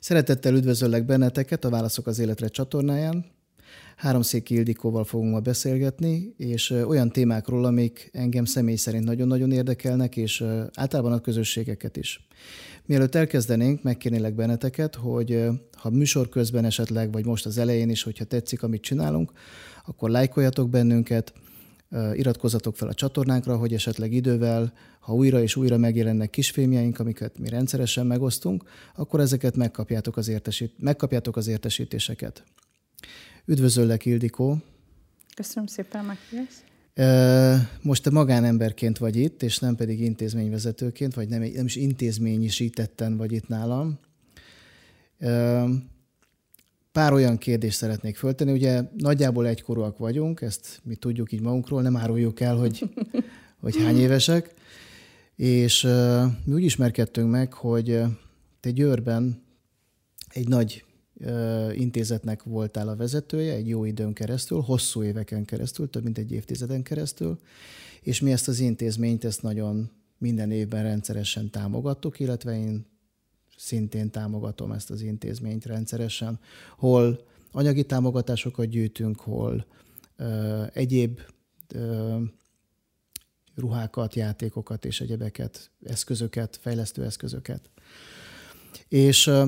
Szeretettel 0.00 0.54
üdvözöllek 0.54 1.04
benneteket 1.04 1.64
a 1.64 1.70
Válaszok 1.70 2.06
az 2.06 2.18
Életre 2.18 2.48
csatornáján. 2.48 3.24
Háromszéki 3.96 4.54
Ildikóval 4.54 5.04
fogunk 5.04 5.32
ma 5.32 5.40
beszélgetni, 5.40 6.34
és 6.36 6.70
olyan 6.70 7.10
témákról, 7.10 7.64
amik 7.64 8.10
engem 8.12 8.44
személy 8.44 8.76
szerint 8.76 9.04
nagyon-nagyon 9.04 9.52
érdekelnek, 9.52 10.16
és 10.16 10.44
általában 10.74 11.12
a 11.12 11.20
közösségeket 11.20 11.96
is. 11.96 12.26
Mielőtt 12.86 13.14
elkezdenénk, 13.14 13.82
megkérnélek 13.82 14.34
benneteket, 14.34 14.94
hogy 14.94 15.44
ha 15.76 15.90
műsor 15.90 16.28
közben 16.28 16.64
esetleg, 16.64 17.12
vagy 17.12 17.24
most 17.24 17.46
az 17.46 17.58
elején 17.58 17.90
is, 17.90 18.02
hogyha 18.02 18.24
tetszik, 18.24 18.62
amit 18.62 18.82
csinálunk, 18.82 19.32
akkor 19.86 20.10
lájkoljatok 20.10 20.70
bennünket, 20.70 21.32
iratkozzatok 22.14 22.76
fel 22.76 22.88
a 22.88 22.94
csatornánkra, 22.94 23.56
hogy 23.56 23.74
esetleg 23.74 24.12
idővel, 24.12 24.72
ha 25.00 25.14
újra 25.14 25.42
és 25.42 25.56
újra 25.56 25.76
megjelennek 25.76 26.30
kisfilmjeink, 26.30 26.98
amiket 26.98 27.38
mi 27.38 27.48
rendszeresen 27.48 28.06
megosztunk, 28.06 28.64
akkor 28.96 29.20
ezeket 29.20 29.56
megkapjátok 29.56 30.16
az, 30.16 30.28
értesít, 30.28 30.72
megkapjátok 30.78 31.36
az 31.36 31.46
értesítéseket. 31.46 32.44
Üdvözöllek, 33.44 34.06
Ildikó! 34.06 34.58
Köszönöm 35.34 35.66
szépen, 35.66 36.04
meghívás. 36.04 36.54
Most 37.82 38.02
te 38.02 38.10
magánemberként 38.10 38.98
vagy 38.98 39.16
itt, 39.16 39.42
és 39.42 39.58
nem 39.58 39.76
pedig 39.76 40.00
intézményvezetőként, 40.00 41.14
vagy 41.14 41.28
nem, 41.28 41.42
nem 41.42 41.64
is 41.64 41.76
intézményisítetten 41.76 43.16
vagy 43.16 43.32
itt 43.32 43.48
nálam. 43.48 43.98
Pár 46.92 47.12
olyan 47.12 47.38
kérdést 47.38 47.76
szeretnék 47.76 48.16
föltenni. 48.16 48.52
Ugye 48.52 48.82
nagyjából 48.96 49.46
egykorúak 49.46 49.98
vagyunk, 49.98 50.40
ezt 50.40 50.80
mi 50.84 50.94
tudjuk 50.94 51.32
így 51.32 51.40
magunkról, 51.40 51.82
nem 51.82 51.96
áruljuk 51.96 52.40
el, 52.40 52.56
hogy, 52.56 52.90
hogy 53.62 53.76
hány 53.76 53.98
évesek. 53.98 54.54
És 55.36 55.82
mi 56.44 56.52
úgy 56.52 56.62
ismerkedtünk 56.62 57.30
meg, 57.30 57.52
hogy 57.52 58.00
te 58.60 58.70
Győrben 58.70 59.42
egy 60.28 60.48
nagy 60.48 60.84
intézetnek 61.72 62.42
voltál 62.42 62.88
a 62.88 62.96
vezetője 62.96 63.52
egy 63.52 63.68
jó 63.68 63.84
időn 63.84 64.12
keresztül, 64.12 64.60
hosszú 64.60 65.02
éveken 65.02 65.44
keresztül, 65.44 65.90
több 65.90 66.02
mint 66.02 66.18
egy 66.18 66.32
évtizeden 66.32 66.82
keresztül, 66.82 67.38
és 68.02 68.20
mi 68.20 68.32
ezt 68.32 68.48
az 68.48 68.60
intézményt 68.60 69.24
ezt 69.24 69.42
nagyon 69.42 69.90
minden 70.18 70.50
évben 70.50 70.82
rendszeresen 70.82 71.50
támogattuk, 71.50 72.20
illetve 72.20 72.54
én 72.54 72.86
szintén 73.60 74.10
támogatom 74.10 74.72
ezt 74.72 74.90
az 74.90 75.00
intézményt 75.00 75.64
rendszeresen, 75.64 76.40
hol 76.76 77.24
anyagi 77.52 77.84
támogatásokat 77.84 78.66
gyűjtünk, 78.66 79.20
hol 79.20 79.66
ö, 80.16 80.62
egyéb 80.72 81.20
ö, 81.74 82.16
ruhákat, 83.54 84.14
játékokat 84.14 84.84
és 84.84 85.00
egyebeket, 85.00 85.70
eszközöket, 85.84 86.58
fejlesztő 86.62 87.04
eszközöket. 87.04 87.70
És 88.88 89.26
ö, 89.26 89.46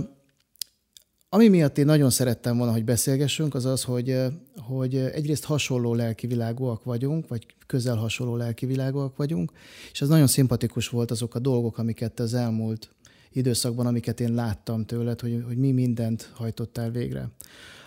ami 1.28 1.48
miatt 1.48 1.78
én 1.78 1.84
nagyon 1.84 2.10
szerettem 2.10 2.56
volna, 2.56 2.72
hogy 2.72 2.84
beszélgessünk, 2.84 3.54
az 3.54 3.64
az, 3.64 3.82
hogy, 3.82 4.16
hogy 4.56 4.96
egyrészt 4.96 5.44
hasonló 5.44 5.94
lelkivilágúak 5.94 6.84
vagyunk, 6.84 7.28
vagy 7.28 7.46
közel 7.66 7.96
hasonló 7.96 8.36
lelkivilágúak 8.36 9.16
vagyunk, 9.16 9.52
és 9.92 10.00
ez 10.00 10.08
nagyon 10.08 10.26
szimpatikus 10.26 10.88
volt 10.88 11.10
azok 11.10 11.34
a 11.34 11.38
dolgok, 11.38 11.78
amiket 11.78 12.20
az 12.20 12.34
elmúlt 12.34 12.94
időszakban, 13.32 13.86
amiket 13.86 14.20
én 14.20 14.34
láttam 14.34 14.84
tőled, 14.84 15.20
hogy, 15.20 15.42
hogy 15.46 15.56
mi 15.56 15.72
mindent 15.72 16.30
hajtottál 16.34 16.90
végre. 16.90 17.28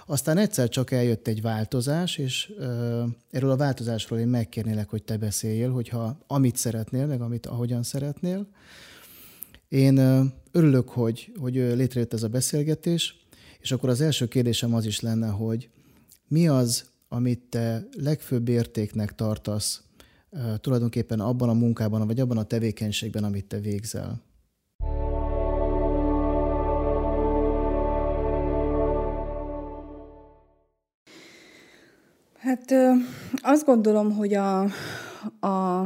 Aztán 0.05 0.38
egyszer 0.38 0.69
csak 0.69 0.91
eljött 0.91 1.27
egy 1.27 1.41
változás, 1.41 2.17
és 2.17 2.53
uh, 2.57 2.65
erről 3.31 3.49
a 3.49 3.55
változásról 3.55 4.19
én 4.19 4.27
megkérnélek, 4.27 4.89
hogy 4.89 5.03
te 5.03 5.17
beszéljél, 5.17 5.71
hogyha 5.71 6.17
amit 6.27 6.55
szeretnél, 6.55 7.05
meg 7.05 7.21
amit 7.21 7.45
ahogyan 7.45 7.83
szeretnél. 7.83 8.47
Én 9.69 9.97
uh, 9.97 10.25
örülök, 10.51 10.89
hogy, 10.89 11.31
hogy 11.39 11.53
létrejött 11.53 12.13
ez 12.13 12.23
a 12.23 12.27
beszélgetés, 12.27 13.25
és 13.59 13.71
akkor 13.71 13.89
az 13.89 14.01
első 14.01 14.27
kérdésem 14.27 14.73
az 14.73 14.85
is 14.85 14.99
lenne, 14.99 15.27
hogy 15.27 15.69
mi 16.27 16.47
az, 16.47 16.85
amit 17.07 17.39
te 17.39 17.88
legfőbb 17.97 18.47
értéknek 18.47 19.16
tartasz 19.16 19.83
tulajdonképpen 20.62 21.19
abban 21.19 21.50
a 21.50 21.53
munkában, 21.53 22.07
vagy 22.07 22.19
abban 22.19 22.38
a 22.38 22.44
tevékenységben, 22.44 23.23
amit 23.23 23.45
te 23.45 23.59
végzel? 23.59 24.22
Hát 32.45 32.73
azt 33.41 33.66
gondolom, 33.66 34.11
hogy 34.16 34.33
a, 34.33 34.61
a 35.39 35.85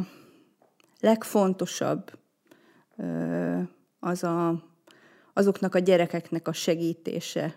legfontosabb 0.99 2.11
az 3.99 4.23
a, 4.23 4.63
azoknak 5.33 5.75
a 5.75 5.79
gyerekeknek 5.79 6.47
a 6.47 6.53
segítése, 6.53 7.55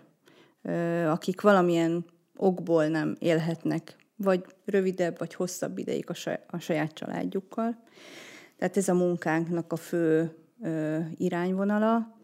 akik 1.07 1.41
valamilyen 1.41 2.05
okból 2.35 2.87
nem 2.87 3.15
élhetnek, 3.19 3.95
vagy 4.15 4.45
rövidebb, 4.65 5.17
vagy 5.17 5.33
hosszabb 5.33 5.77
ideig 5.77 6.05
a 6.47 6.59
saját 6.59 6.93
családjukkal. 6.93 7.83
Tehát 8.57 8.77
ez 8.77 8.87
a 8.87 8.93
munkánknak 8.93 9.73
a 9.73 9.75
fő 9.75 10.35
irányvonala. 11.15 12.17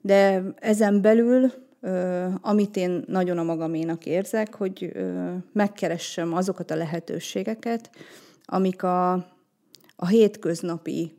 De 0.00 0.42
ezen 0.56 1.00
belül 1.00 1.52
amit 2.40 2.76
én 2.76 3.04
nagyon 3.06 3.38
a 3.38 3.42
magaménak 3.42 4.06
érzek, 4.06 4.54
hogy 4.54 4.92
megkeressem 5.52 6.34
azokat 6.34 6.70
a 6.70 6.76
lehetőségeket, 6.76 7.90
amik 8.44 8.82
a, 8.82 9.12
a 9.96 10.06
hétköznapi 10.06 11.18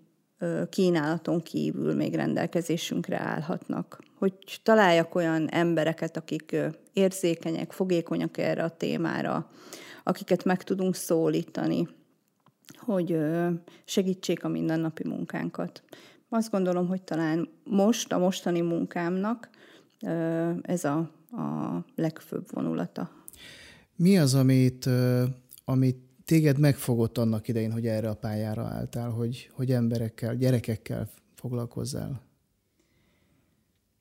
kínálaton 0.70 1.42
kívül 1.42 1.96
még 1.96 2.16
rendelkezésünkre 2.16 3.20
állhatnak. 3.20 4.00
Hogy 4.18 4.34
találjak 4.64 5.16
olyan 5.16 5.50
embereket, 5.50 6.18
akik 6.18 6.56
érzékenyek, 6.94 7.72
fogékonyak 7.72 8.38
erre 8.38 8.64
a 8.64 8.70
témára, 8.78 9.50
akiket 10.04 10.44
meg 10.44 10.64
tudunk 10.64 10.96
szólítani, 10.96 11.88
hogy 12.78 13.18
segítsék 13.86 14.44
a 14.44 14.48
mindennapi 14.48 15.08
munkánkat. 15.08 15.84
Azt 16.30 16.52
gondolom, 16.52 16.88
hogy 16.88 17.02
talán 17.02 17.50
most, 17.64 18.14
a 18.14 18.18
mostani 18.18 18.62
munkámnak 18.62 19.50
ez 20.62 20.84
a, 20.84 20.98
a 21.32 21.86
legfőbb 21.96 22.46
vonulata. 22.52 23.12
Mi 23.96 24.18
az, 24.18 24.34
amit, 24.34 24.90
amit 25.66 25.98
téged 26.26 26.60
megfogott 26.60 27.18
annak 27.18 27.48
idején, 27.48 27.72
hogy 27.72 27.88
erre 27.88 28.10
a 28.10 28.16
pályára 28.16 28.64
álltál, 28.64 29.10
hogy, 29.10 29.50
hogy 29.54 29.72
emberekkel, 29.72 30.36
gyerekekkel 30.36 31.10
foglalkozzál? 31.36 32.22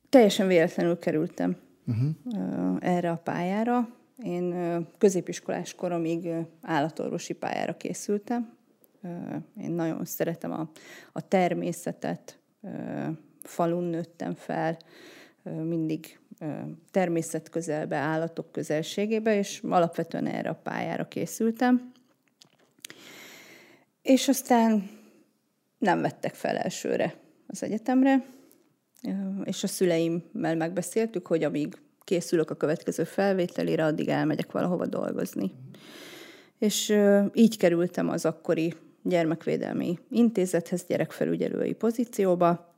Teljesen 0.09 0.47
véletlenül 0.47 0.99
kerültem 0.99 1.57
uh-huh. 1.87 2.77
erre 2.81 3.11
a 3.11 3.17
pályára. 3.17 3.89
Én 4.23 4.55
középiskolás 4.99 5.75
koromig 5.75 6.29
állatorvosi 6.63 7.33
pályára 7.33 7.77
készültem. 7.77 8.53
Én 9.61 9.71
nagyon 9.71 10.05
szeretem 10.05 10.53
a, 10.53 10.71
a 11.13 11.29
természetet, 11.29 12.39
falun 13.43 13.85
nőttem 13.85 14.35
fel, 14.35 14.79
mindig 15.43 16.19
természet 16.91 17.49
közelbe, 17.49 17.97
állatok 17.97 18.53
közelségébe, 18.53 19.39
és 19.39 19.63
alapvetően 19.69 20.27
erre 20.27 20.49
a 20.49 20.61
pályára 20.63 21.09
készültem. 21.09 21.93
És 24.03 24.29
aztán 24.29 24.91
nem 25.79 26.01
vettek 26.01 26.35
fel 26.35 26.57
elsőre 26.57 27.15
az 27.47 27.63
egyetemre, 27.63 28.25
és 29.45 29.63
a 29.63 29.67
szüleimmel 29.67 30.57
megbeszéltük, 30.57 31.27
hogy 31.27 31.45
amíg 31.45 31.75
készülök 32.05 32.51
a 32.51 32.55
következő 32.55 33.05
felvételére, 33.05 33.85
addig 33.85 34.09
elmegyek 34.09 34.53
valahova 34.53 34.87
dolgozni. 34.87 35.53
És 36.59 36.97
így 37.33 37.57
kerültem 37.57 38.09
az 38.09 38.25
akkori 38.25 38.75
gyermekvédelmi 39.03 39.99
intézethez, 40.11 40.85
gyerekfelügyelői 40.85 41.73
pozícióba, 41.73 42.70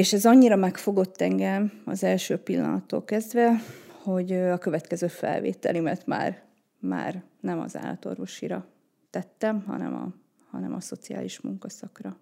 és 0.00 0.12
ez 0.12 0.24
annyira 0.24 0.56
megfogott 0.56 1.20
engem 1.20 1.72
az 1.84 2.04
első 2.04 2.36
pillanattól 2.36 3.04
kezdve, 3.04 3.62
hogy 4.02 4.32
a 4.32 4.58
következő 4.58 5.06
felvételimet 5.06 6.06
már, 6.06 6.42
már 6.78 7.22
nem 7.40 7.60
az 7.60 7.76
állatorvosira 7.76 8.66
tettem, 9.10 9.62
hanem 9.66 9.94
a, 9.94 10.14
hanem 10.50 10.74
a 10.74 10.80
szociális 10.80 11.40
munkaszakra. 11.40 12.16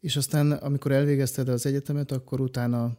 És 0.00 0.16
aztán, 0.16 0.52
amikor 0.52 0.92
elvégezted 0.92 1.48
az 1.48 1.66
egyetemet, 1.66 2.10
akkor 2.10 2.40
utána 2.40 2.90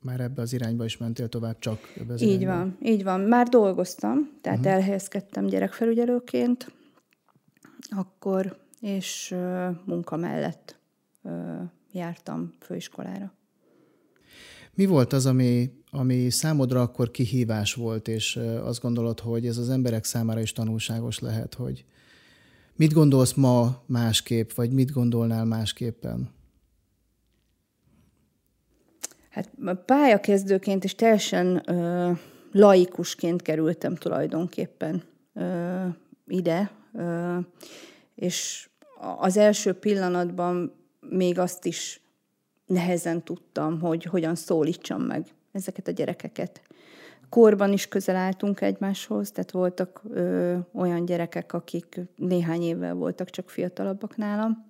már 0.00 0.20
ebbe 0.20 0.42
az 0.42 0.52
irányba 0.52 0.84
is 0.84 0.96
mentél 0.96 1.28
tovább, 1.28 1.58
csak 1.58 1.78
ebbe 1.96 2.12
az 2.12 2.22
Így 2.22 2.40
irányba. 2.40 2.58
van, 2.58 2.76
így 2.82 3.04
van. 3.04 3.20
Már 3.20 3.48
dolgoztam, 3.48 4.38
tehát 4.40 4.58
uh-huh. 4.58 4.74
elhelyezkedtem 4.74 5.46
gyerekfelügyelőként, 5.46 6.72
akkor, 7.88 8.56
és 8.80 9.30
uh, 9.34 9.68
munka 9.84 10.16
mellett 10.16 10.78
uh, 11.22 11.32
jártam 11.96 12.54
főiskolára. 12.60 13.32
Mi 14.74 14.86
volt 14.86 15.12
az, 15.12 15.26
ami, 15.26 15.70
ami 15.90 16.30
számodra 16.30 16.80
akkor 16.80 17.10
kihívás 17.10 17.74
volt, 17.74 18.08
és 18.08 18.36
azt 18.62 18.80
gondolod, 18.80 19.20
hogy 19.20 19.46
ez 19.46 19.56
az 19.56 19.70
emberek 19.70 20.04
számára 20.04 20.40
is 20.40 20.52
tanulságos 20.52 21.18
lehet, 21.18 21.54
hogy 21.54 21.84
mit 22.76 22.92
gondolsz 22.92 23.32
ma 23.32 23.82
másképp, 23.86 24.50
vagy 24.52 24.72
mit 24.72 24.92
gondolnál 24.92 25.44
másképpen? 25.44 26.30
Hát 29.30 29.50
pályakezdőként 29.86 30.84
és 30.84 30.94
teljesen 30.94 31.62
ö, 31.70 32.12
laikusként 32.52 33.42
kerültem 33.42 33.94
tulajdonképpen 33.94 35.02
ö, 35.34 35.84
ide, 36.26 36.70
ö, 36.94 37.38
és 38.14 38.68
az 39.18 39.36
első 39.36 39.72
pillanatban 39.72 40.74
még 41.08 41.38
azt 41.38 41.64
is 41.64 42.00
nehezen 42.66 43.22
tudtam, 43.22 43.80
hogy 43.80 44.04
hogyan 44.04 44.34
szólítsam 44.34 45.02
meg 45.02 45.26
ezeket 45.52 45.88
a 45.88 45.90
gyerekeket. 45.90 46.60
Korban 47.28 47.72
is 47.72 47.88
közel 47.88 48.16
álltunk 48.16 48.60
egymáshoz, 48.60 49.30
tehát 49.30 49.50
voltak 49.50 50.02
ö, 50.10 50.56
olyan 50.72 51.04
gyerekek, 51.04 51.52
akik 51.52 52.00
néhány 52.16 52.62
évvel 52.62 52.94
voltak 52.94 53.30
csak 53.30 53.50
fiatalabbak 53.50 54.16
nálam. 54.16 54.64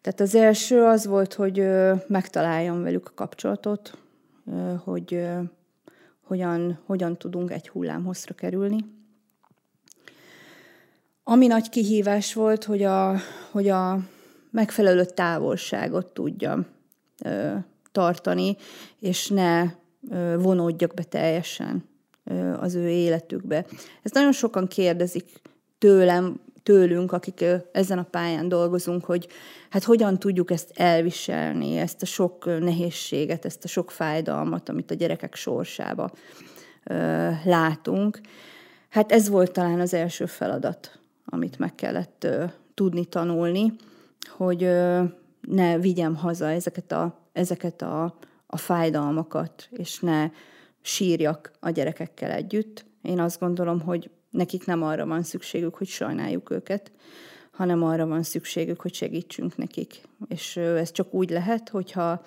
Tehát 0.00 0.20
az 0.20 0.34
első 0.34 0.84
az 0.84 1.06
volt, 1.06 1.34
hogy 1.34 1.58
ö, 1.58 1.94
megtaláljam 2.06 2.82
velük 2.82 3.08
a 3.08 3.14
kapcsolatot, 3.14 3.98
ö, 4.46 4.74
hogy 4.84 5.14
ö, 5.14 5.40
hogyan, 6.22 6.78
hogyan 6.86 7.16
tudunk 7.16 7.50
egy 7.50 7.68
hullámhozra 7.68 8.34
kerülni. 8.34 8.84
Ami 11.22 11.46
nagy 11.46 11.68
kihívás 11.68 12.34
volt, 12.34 12.64
hogy 12.64 12.82
a, 12.82 13.16
hogy 13.50 13.68
a 13.68 13.98
megfelelő 14.50 15.04
távolságot 15.04 16.06
tudjam 16.06 16.66
ö, 17.24 17.54
tartani, 17.92 18.56
és 19.00 19.28
ne 19.28 19.62
ö, 20.10 20.36
vonódjak 20.38 20.94
be 20.94 21.02
teljesen 21.02 21.84
ö, 22.24 22.52
az 22.52 22.74
ő 22.74 22.88
életükbe. 22.88 23.66
Ezt 24.02 24.14
nagyon 24.14 24.32
sokan 24.32 24.66
kérdezik 24.66 25.40
tőlem, 25.78 26.40
tőlünk, 26.62 27.12
akik 27.12 27.44
ezen 27.72 27.98
a 27.98 28.06
pályán 28.10 28.48
dolgozunk, 28.48 29.04
hogy 29.04 29.28
hát 29.70 29.84
hogyan 29.84 30.18
tudjuk 30.18 30.50
ezt 30.50 30.72
elviselni, 30.74 31.76
ezt 31.76 32.02
a 32.02 32.06
sok 32.06 32.44
nehézséget, 32.44 33.44
ezt 33.44 33.64
a 33.64 33.68
sok 33.68 33.90
fájdalmat, 33.90 34.68
amit 34.68 34.90
a 34.90 34.94
gyerekek 34.94 35.34
sorsába 35.34 36.10
ö, 36.84 37.30
látunk. 37.44 38.20
Hát 38.88 39.12
ez 39.12 39.28
volt 39.28 39.52
talán 39.52 39.80
az 39.80 39.94
első 39.94 40.26
feladat, 40.26 40.98
amit 41.24 41.58
meg 41.58 41.74
kellett 41.74 42.24
ö, 42.24 42.44
tudni 42.74 43.04
tanulni, 43.04 43.72
hogy 44.36 44.70
ne 45.40 45.78
vigyem 45.78 46.16
haza 46.16 46.50
ezeket 46.50 46.92
a, 46.92 47.18
ezeket 47.32 47.82
a, 47.82 48.18
a 48.46 48.56
fájdalmakat, 48.56 49.68
és 49.70 50.00
ne 50.00 50.30
sírjak 50.80 51.52
a 51.60 51.70
gyerekekkel 51.70 52.30
együtt. 52.30 52.84
Én 53.02 53.20
azt 53.20 53.40
gondolom, 53.40 53.80
hogy 53.80 54.10
nekik 54.30 54.66
nem 54.66 54.82
arra 54.82 55.06
van 55.06 55.22
szükségük, 55.22 55.74
hogy 55.74 55.86
sajnáljuk 55.86 56.50
őket, 56.50 56.92
hanem 57.52 57.82
arra 57.82 58.06
van 58.06 58.22
szükségük, 58.22 58.80
hogy 58.80 58.94
segítsünk 58.94 59.56
nekik. 59.56 60.00
És 60.28 60.56
ez 60.56 60.92
csak 60.92 61.14
úgy 61.14 61.30
lehet, 61.30 61.68
hogyha 61.68 62.24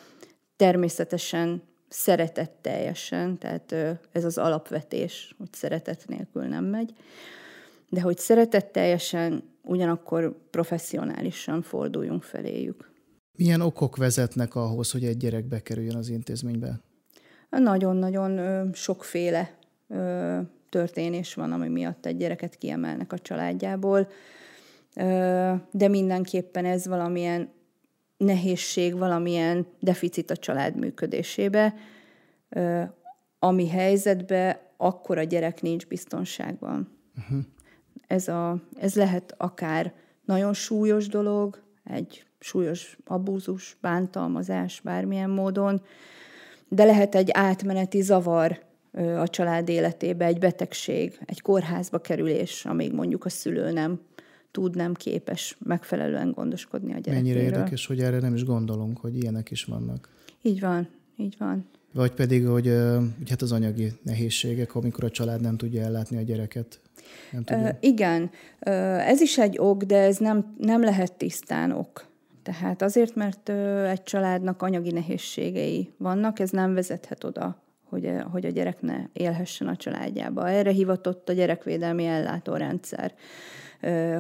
természetesen 0.56 1.62
szeretetteljesen, 1.88 3.38
tehát 3.38 3.76
ez 4.12 4.26
az 4.26 4.38
alapvetés, 4.38 5.36
hogy 5.38 5.54
szeretet 5.54 6.04
nélkül 6.08 6.44
nem 6.44 6.66
megy, 6.66 6.94
de 7.90 8.02
hogy 8.02 8.18
szeretetteljesen, 8.18 9.44
ugyanakkor 9.62 10.38
professzionálisan 10.50 11.62
forduljunk 11.62 12.24
feléjük. 12.24 12.92
Milyen 13.38 13.62
okok 13.62 13.98
vezetnek 13.98 14.56
ahhoz, 14.56 14.92
hogy 14.92 15.04
egy 15.04 15.18
gyerek 15.18 15.46
bekerüljön 15.46 15.96
az 15.96 16.10
intézménybe? 16.10 16.80
Nagyon-nagyon 17.50 18.70
sokféle 18.74 19.58
történés 20.70 21.34
van, 21.34 21.52
ami 21.52 21.68
miatt 21.68 22.06
egy 22.06 22.18
gyereket 22.18 22.56
kiemelnek 22.56 23.14
a 23.14 23.20
családjából, 23.20 24.08
de 25.72 25.88
mindenképpen 25.88 26.66
ez 26.66 26.88
valamilyen 26.88 27.50
nehézség, 28.18 28.98
valamilyen 28.98 29.68
deficit 29.80 30.32
a 30.32 30.38
család 30.38 30.76
működésébe, 30.76 31.74
ami 33.40 33.68
helyzetbe 33.68 34.72
akkor 34.78 35.18
a 35.18 35.24
gyerek 35.24 35.62
nincs 35.62 35.88
biztonságban. 35.88 36.98
Uh-huh. 37.18 37.40
Ez, 38.12 38.28
a, 38.28 38.62
ez 38.80 38.96
lehet 38.96 39.34
akár 39.38 39.94
nagyon 40.26 40.54
súlyos 40.54 41.08
dolog, 41.08 41.62
egy 41.84 42.26
súlyos 42.40 42.98
abúzus, 43.06 43.78
bántalmazás 43.82 44.82
bármilyen 44.84 45.30
módon, 45.30 45.82
de 46.68 46.84
lehet 46.84 47.16
egy 47.16 47.30
átmeneti 47.32 48.02
zavar 48.02 48.60
a 49.18 49.28
család 49.28 49.70
életébe, 49.70 50.26
egy 50.26 50.40
betegség, 50.40 51.20
egy 51.26 51.42
kórházba 51.42 52.00
kerülés, 52.00 52.66
amíg 52.66 52.94
mondjuk 52.94 53.26
a 53.26 53.30
szülő 53.30 53.72
nem 53.72 54.00
tud, 54.52 54.76
nem 54.76 54.94
képes 54.94 55.58
megfelelően 55.60 56.32
gondoskodni 56.32 56.94
a 56.94 57.00
gyerekéről. 57.00 57.22
Mennyire 57.22 57.42
érdekes, 57.42 57.86
hogy 57.86 58.00
erre 58.00 58.20
nem 58.20 58.36
is 58.36 58.44
gondolunk, 58.44 58.98
hogy 58.98 59.18
ilyenek 59.18 59.52
is 59.52 59.64
vannak. 59.64 60.10
Így 60.42 60.60
van, 60.60 60.88
így 61.18 61.36
van. 61.40 61.66
Vagy 61.94 62.12
pedig, 62.12 62.46
hogy, 62.46 62.68
hogy 63.18 63.30
hát 63.30 63.42
az 63.42 63.52
anyagi 63.52 63.92
nehézségek, 64.04 64.76
amikor 64.76 65.04
a 65.04 65.10
család 65.10 65.42
nem 65.42 65.58
tudja 65.58 65.82
ellátni 65.82 66.18
a 66.18 66.22
gyereket. 66.22 66.80
Nem 67.32 67.44
tudja. 67.44 67.70
Uh, 67.70 67.76
igen, 67.80 68.22
uh, 68.66 69.10
ez 69.10 69.22
is 69.22 69.38
egy 69.38 69.58
ok, 69.60 69.84
de 69.84 69.98
ez 69.98 70.18
nem, 70.18 70.56
nem 70.58 70.82
lehet 70.82 71.14
tisztán 71.14 71.72
ok. 71.72 72.10
Tehát 72.44 72.82
azért, 72.82 73.16
mert 73.16 73.50
uh, 73.50 73.90
egy 73.90 74.04
családnak 74.04 74.62
anyagi 74.62 74.92
nehézségei 74.92 75.94
vannak, 75.98 76.40
ez 76.40 76.50
nem 76.50 76.74
vezethet 76.74 77.24
oda, 77.24 77.62
hogy, 77.90 78.12
hogy 78.32 78.46
a 78.46 78.50
gyerek 78.50 78.82
ne 78.82 78.98
élhessen 79.14 79.68
a 79.68 79.76
családjába. 79.76 80.50
Erre 80.50 80.72
hivatott 80.72 81.30
a 81.30 81.34
gyerekvédelmi 81.34 82.06
ellátórendszer 82.06 83.14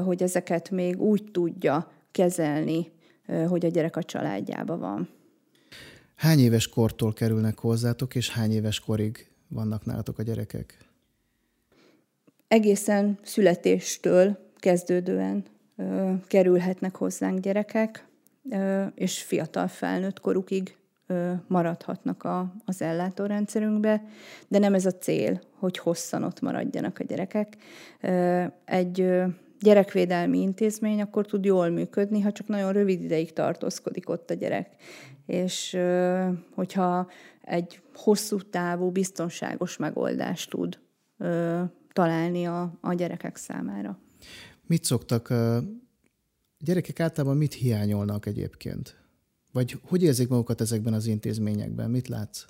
hogy 0.03 0.23
ezeket 0.23 0.69
még 0.69 1.01
úgy 1.01 1.23
tudja 1.31 1.91
kezelni, 2.11 2.91
hogy 3.47 3.65
a 3.65 3.69
gyerek 3.69 3.95
a 3.95 4.03
családjába 4.03 4.77
van. 4.77 5.09
Hány 6.15 6.39
éves 6.39 6.67
kortól 6.67 7.13
kerülnek 7.13 7.59
hozzátok, 7.59 8.15
és 8.15 8.29
hány 8.29 8.51
éves 8.51 8.79
korig 8.79 9.29
vannak 9.47 9.85
nálatok 9.85 10.19
a 10.19 10.23
gyerekek? 10.23 10.77
Egészen 12.51 13.17
születéstől 13.21 14.37
kezdődően 14.55 15.43
ö, 15.77 16.11
kerülhetnek 16.27 16.95
hozzánk 16.95 17.39
gyerekek, 17.39 18.07
ö, 18.49 18.83
és 18.95 19.23
fiatal 19.23 19.67
felnőtt 19.67 20.19
korukig 20.19 20.75
ö, 21.07 21.31
maradhatnak 21.47 22.23
a, 22.23 22.53
az 22.65 22.81
ellátórendszerünkbe, 22.81 24.03
de 24.47 24.59
nem 24.59 24.73
ez 24.73 24.85
a 24.85 24.91
cél, 24.91 25.41
hogy 25.59 25.77
hosszan 25.77 26.23
ott 26.23 26.41
maradjanak 26.41 26.99
a 26.99 27.03
gyerekek. 27.03 27.57
Ö, 28.01 28.43
egy 28.65 29.11
gyerekvédelmi 29.59 30.41
intézmény, 30.41 31.01
akkor 31.01 31.25
tud 31.25 31.45
jól 31.45 31.69
működni, 31.69 32.21
ha 32.21 32.31
csak 32.31 32.47
nagyon 32.47 32.71
rövid 32.71 33.01
ideig 33.03 33.33
tartózkodik 33.33 34.09
ott 34.09 34.29
a 34.29 34.33
gyerek. 34.33 34.67
És 35.25 35.77
hogyha 36.55 37.09
egy 37.41 37.81
hosszú 37.93 38.41
távú, 38.41 38.89
biztonságos 38.89 39.77
megoldást 39.77 40.49
tud 40.49 40.79
találni 41.93 42.45
a, 42.45 42.77
a 42.81 42.93
gyerekek 42.93 43.35
számára. 43.35 43.99
Mit 44.67 44.83
szoktak, 44.83 45.29
a 45.29 45.63
gyerekek 46.59 46.99
általában 46.99 47.37
mit 47.37 47.53
hiányolnak 47.53 48.25
egyébként? 48.25 48.95
Vagy 49.51 49.79
hogy 49.83 50.03
érzik 50.03 50.27
magukat 50.27 50.61
ezekben 50.61 50.93
az 50.93 51.05
intézményekben? 51.05 51.89
Mit 51.89 52.07
látsz? 52.07 52.45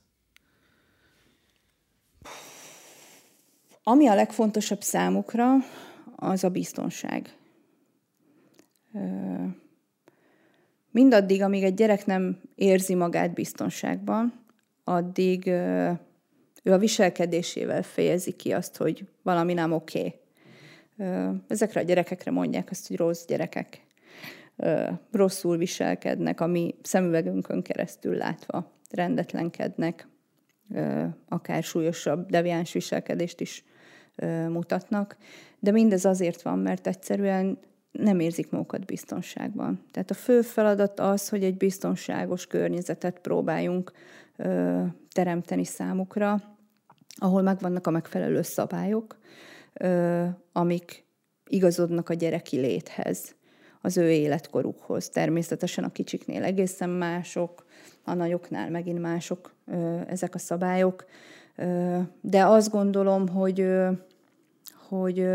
Ami 3.84 4.08
a 4.08 4.16
legfontosabb 4.16 4.82
számukra, 4.82 5.56
az 6.16 6.44
a 6.44 6.50
biztonság. 6.50 7.36
Mindaddig, 10.92 11.42
amíg 11.42 11.64
egy 11.64 11.74
gyerek 11.74 12.06
nem 12.06 12.42
érzi 12.56 12.96
magát 12.96 13.34
biztonságban, 13.34 14.34
addig 14.84 15.52
ő 16.64 16.72
a 16.72 16.78
viselkedésével 16.78 17.84
fejezi 17.84 18.32
ki 18.32 18.52
azt, 18.52 18.78
hogy 18.78 19.08
valami 19.24 19.54
nem 19.54 19.72
oké. 19.72 20.00
Okay. 20.00 20.20
Ezekre 21.48 21.80
a 21.80 21.84
gyerekekre 21.84 22.32
mondják 22.32 22.68
azt, 22.70 22.88
hogy 22.88 22.98
rossz 22.98 23.26
gyerekek. 23.26 23.86
Rosszul 25.12 25.58
viselkednek, 25.58 26.42
ami 26.42 26.76
szemüvegünkön 26.82 27.62
keresztül 27.62 28.16
látva 28.16 28.72
rendetlenkednek, 28.90 30.08
akár 31.28 31.64
súlyosabb 31.64 32.30
deviáns 32.30 32.74
viselkedést 32.74 33.42
is 33.42 33.64
mutatnak, 34.48 35.18
de 35.60 35.72
mindez 35.72 36.06
azért 36.06 36.42
van, 36.42 36.60
mert 36.60 36.88
egyszerűen 36.88 37.60
nem 37.92 38.20
érzik 38.20 38.50
magukat 38.50 38.86
biztonságban. 38.86 39.84
Tehát 39.92 40.12
a 40.12 40.14
fő 40.14 40.42
feladat 40.42 41.00
az, 41.00 41.30
hogy 41.30 41.44
egy 41.44 41.58
biztonságos 41.58 42.48
környezetet 42.48 43.20
próbáljunk 43.20 43.92
teremteni 45.12 45.66
számukra, 45.66 46.51
ahol 47.24 47.42
megvannak 47.42 47.88
a 47.88 47.92
megfelelő 47.92 48.42
szabályok, 48.42 49.18
amik 50.52 51.06
igazodnak 51.48 52.10
a 52.10 52.14
gyereki 52.14 52.58
léthez, 52.58 53.36
az 53.82 53.98
ő 53.98 54.12
életkorukhoz. 54.12 55.10
Természetesen 55.10 55.84
a 55.84 55.92
kicsiknél 55.92 56.44
egészen 56.44 56.90
mások, 56.90 57.66
a 58.04 58.14
nagyoknál 58.14 58.70
megint 58.70 59.00
mások 59.00 59.54
ezek 60.08 60.36
a 60.36 60.38
szabályok, 60.38 61.06
de 62.22 62.46
azt 62.46 62.72
gondolom, 62.72 63.28
hogy, 63.28 63.68
hogy 64.88 65.28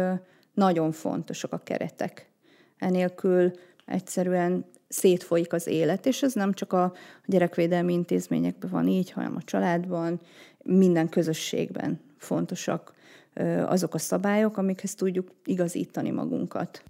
nagyon 0.55 0.93
fontosak 0.93 1.53
a 1.53 1.61
keretek. 1.65 2.31
Enélkül 2.79 3.51
egyszerűen 3.85 4.65
szétfolyik 4.89 5.53
az 5.53 5.67
élet, 5.67 6.07
és 6.07 6.23
ez 6.23 6.33
nem 6.33 6.53
csak 6.53 6.73
a 6.73 6.93
gyerekvédelmi 7.27 7.93
intézményekben 7.93 8.71
van 8.71 8.89
így, 8.89 9.11
hanem 9.11 9.37
a 9.37 9.43
családban, 9.43 10.21
minden 10.67 11.09
közösségben 11.09 12.01
fontosak 12.19 12.95
azok 13.67 13.95
a 13.95 13.99
szabályok, 13.99 14.57
amikhez 14.57 14.95
tudjuk 14.95 15.31
igazítani 15.45 16.11
magunkat. 16.11 16.83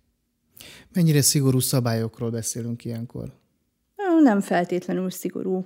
Mennyire 0.92 1.22
szigorú 1.22 1.58
szabályokról 1.58 2.30
beszélünk 2.30 2.84
ilyenkor? 2.84 3.32
Nem 4.22 4.40
feltétlenül 4.40 5.10
szigorú 5.10 5.64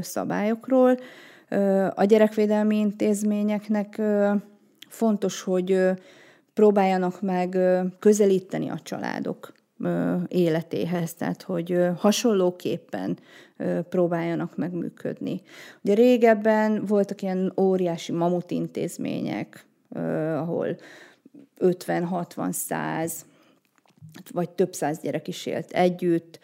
szabályokról. 0.00 0.96
A 1.94 2.04
gyerekvédelmi 2.04 2.76
intézményeknek 2.76 4.00
fontos, 4.88 5.42
hogy 5.42 5.80
próbáljanak 6.54 7.22
meg 7.22 7.58
közelíteni 7.98 8.68
a 8.68 8.80
családok 8.82 9.52
életéhez, 10.28 11.14
tehát 11.14 11.42
hogy 11.42 11.78
hasonlóképpen 11.96 13.18
próbáljanak 13.88 14.56
megműködni. 14.56 15.40
Ugye 15.82 15.94
régebben 15.94 16.84
voltak 16.84 17.22
ilyen 17.22 17.52
óriási 17.60 18.12
mamut 18.12 18.50
intézmények, 18.50 19.66
ahol 20.36 20.76
50, 21.58 22.04
60, 22.04 22.52
100 22.52 23.24
vagy 24.32 24.50
több 24.50 24.72
száz 24.72 25.00
gyerek 25.00 25.28
is 25.28 25.46
élt 25.46 25.70
együtt, 25.70 26.38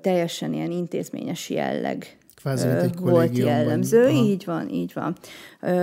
teljesen 0.00 0.52
ilyen 0.52 0.70
intézményes 0.70 1.50
jelleg 1.50 2.18
Kvázi, 2.34 2.68
egy 2.68 2.98
volt 2.98 3.38
jellemző. 3.38 4.04
Aha. 4.04 4.24
Így 4.24 4.44
van, 4.44 4.68
így 4.68 4.92
van. 4.94 5.16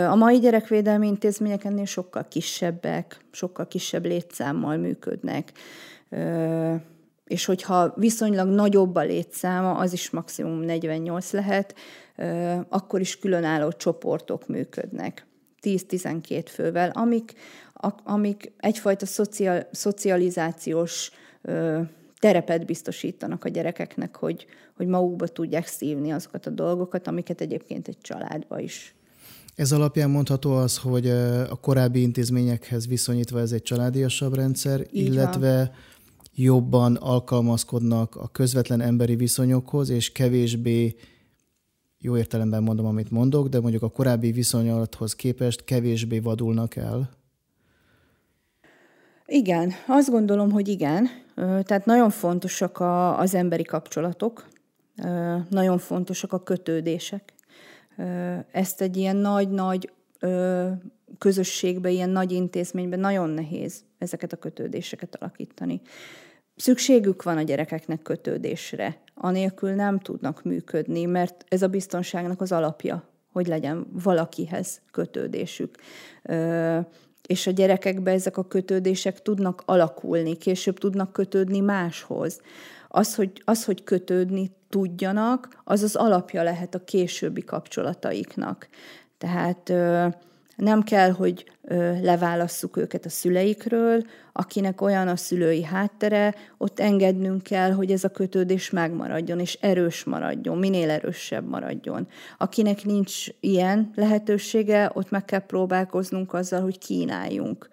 A 0.09 0.15
mai 0.15 0.39
gyerekvédelmi 0.39 1.07
intézmények 1.07 1.63
ennél 1.63 1.85
sokkal 1.85 2.27
kisebbek, 2.27 3.19
sokkal 3.31 3.67
kisebb 3.67 4.05
létszámmal 4.05 4.77
működnek. 4.77 5.51
És 7.25 7.45
hogyha 7.45 7.93
viszonylag 7.95 8.47
nagyobb 8.47 8.95
a 8.95 9.03
létszáma, 9.03 9.73
az 9.73 9.93
is 9.93 10.09
maximum 10.09 10.59
48 10.59 11.31
lehet, 11.31 11.75
akkor 12.69 12.99
is 12.99 13.19
különálló 13.19 13.71
csoportok 13.71 14.47
működnek. 14.47 15.25
10-12 15.61 16.45
fővel, 16.47 16.89
amik, 16.89 17.33
amik 18.03 18.51
egyfajta 18.57 19.05
szocial, 19.05 19.67
szocializációs 19.71 21.11
terepet 22.19 22.65
biztosítanak 22.65 23.43
a 23.43 23.49
gyerekeknek, 23.49 24.15
hogy, 24.15 24.45
hogy 24.75 24.87
magukba 24.87 25.27
tudják 25.27 25.67
szívni 25.67 26.11
azokat 26.11 26.45
a 26.45 26.49
dolgokat, 26.49 27.07
amiket 27.07 27.41
egyébként 27.41 27.87
egy 27.87 27.97
családba 28.01 28.59
is. 28.59 28.95
Ez 29.55 29.71
alapján 29.71 30.09
mondható 30.09 30.51
az, 30.51 30.77
hogy 30.77 31.09
a 31.49 31.55
korábbi 31.61 32.01
intézményekhez 32.01 32.87
viszonyítva 32.87 33.39
ez 33.39 33.51
egy 33.51 33.61
családiasabb 33.61 34.35
rendszer, 34.35 34.85
Így 34.91 35.05
illetve 35.05 35.55
van. 35.55 35.71
Jobban 36.35 36.95
alkalmazkodnak 36.95 38.15
a 38.15 38.27
közvetlen 38.27 38.81
emberi 38.81 39.15
viszonyokhoz, 39.15 39.89
és 39.89 40.11
kevésbé, 40.11 40.95
jó 41.99 42.17
értelemben 42.17 42.63
mondom, 42.63 42.85
amit 42.85 43.11
mondok, 43.11 43.47
de 43.47 43.59
mondjuk 43.59 43.83
a 43.83 43.89
korábbi 43.89 44.31
viszonylathoz 44.31 45.15
képest 45.15 45.63
kevésbé 45.63 46.19
vadulnak 46.19 46.75
el. 46.75 47.09
Igen, 49.25 49.71
azt 49.87 50.09
gondolom, 50.09 50.51
hogy 50.51 50.67
igen. 50.67 51.07
Tehát 51.35 51.85
nagyon 51.85 52.09
fontosak 52.09 52.79
a, 52.79 53.19
az 53.19 53.33
emberi 53.33 53.63
kapcsolatok, 53.63 54.47
nagyon 55.49 55.77
fontosak 55.77 56.33
a 56.33 56.43
kötődések. 56.43 57.33
Ezt 58.51 58.81
egy 58.81 58.97
ilyen 58.97 59.15
nagy-nagy 59.15 59.91
közösségbe, 61.17 61.89
ilyen 61.89 62.09
nagy 62.09 62.31
intézményben 62.31 62.99
nagyon 62.99 63.29
nehéz 63.29 63.83
ezeket 63.97 64.33
a 64.33 64.37
kötődéseket 64.37 65.15
alakítani. 65.19 65.81
Szükségük 66.55 67.23
van 67.23 67.37
a 67.37 67.41
gyerekeknek 67.41 68.01
kötődésre, 68.01 68.97
anélkül 69.13 69.71
nem 69.71 69.99
tudnak 69.99 70.43
működni, 70.43 71.05
mert 71.05 71.45
ez 71.47 71.61
a 71.61 71.67
biztonságnak 71.67 72.41
az 72.41 72.51
alapja, 72.51 73.03
hogy 73.31 73.47
legyen 73.47 73.87
valakihez 73.91 74.81
kötődésük 74.91 75.75
és 77.27 77.47
a 77.47 77.51
gyerekekbe 77.51 78.11
ezek 78.11 78.37
a 78.37 78.47
kötődések 78.47 79.21
tudnak 79.21 79.63
alakulni, 79.65 80.37
később 80.37 80.77
tudnak 80.77 81.13
kötődni 81.13 81.59
máshoz. 81.59 82.41
Az, 82.87 83.15
hogy, 83.15 83.41
az, 83.45 83.65
hogy 83.65 83.83
kötődni 83.83 84.51
tudjanak, 84.69 85.47
az 85.63 85.83
az 85.83 85.95
alapja 85.95 86.43
lehet 86.43 86.75
a 86.75 86.83
későbbi 86.83 87.43
kapcsolataiknak. 87.43 88.67
Tehát 89.17 89.73
nem 90.55 90.81
kell, 90.81 91.11
hogy 91.11 91.51
leválasszuk 92.01 92.77
őket 92.77 93.05
a 93.05 93.09
szüleikről, 93.09 94.01
akinek 94.33 94.81
olyan 94.81 95.07
a 95.07 95.15
szülői 95.15 95.63
háttere, 95.63 96.35
ott 96.57 96.79
engednünk 96.79 97.43
kell, 97.43 97.71
hogy 97.71 97.91
ez 97.91 98.03
a 98.03 98.09
kötődés 98.09 98.69
megmaradjon, 98.69 99.39
és 99.39 99.57
erős 99.61 100.03
maradjon, 100.03 100.57
minél 100.57 100.89
erősebb 100.89 101.47
maradjon. 101.47 102.07
Akinek 102.37 102.83
nincs 102.83 103.27
ilyen 103.39 103.91
lehetősége, 103.95 104.91
ott 104.93 105.09
meg 105.09 105.25
kell 105.25 105.45
próbálkoznunk 105.45 106.33
azzal, 106.33 106.61
hogy 106.61 106.77
kínáljunk 106.77 107.69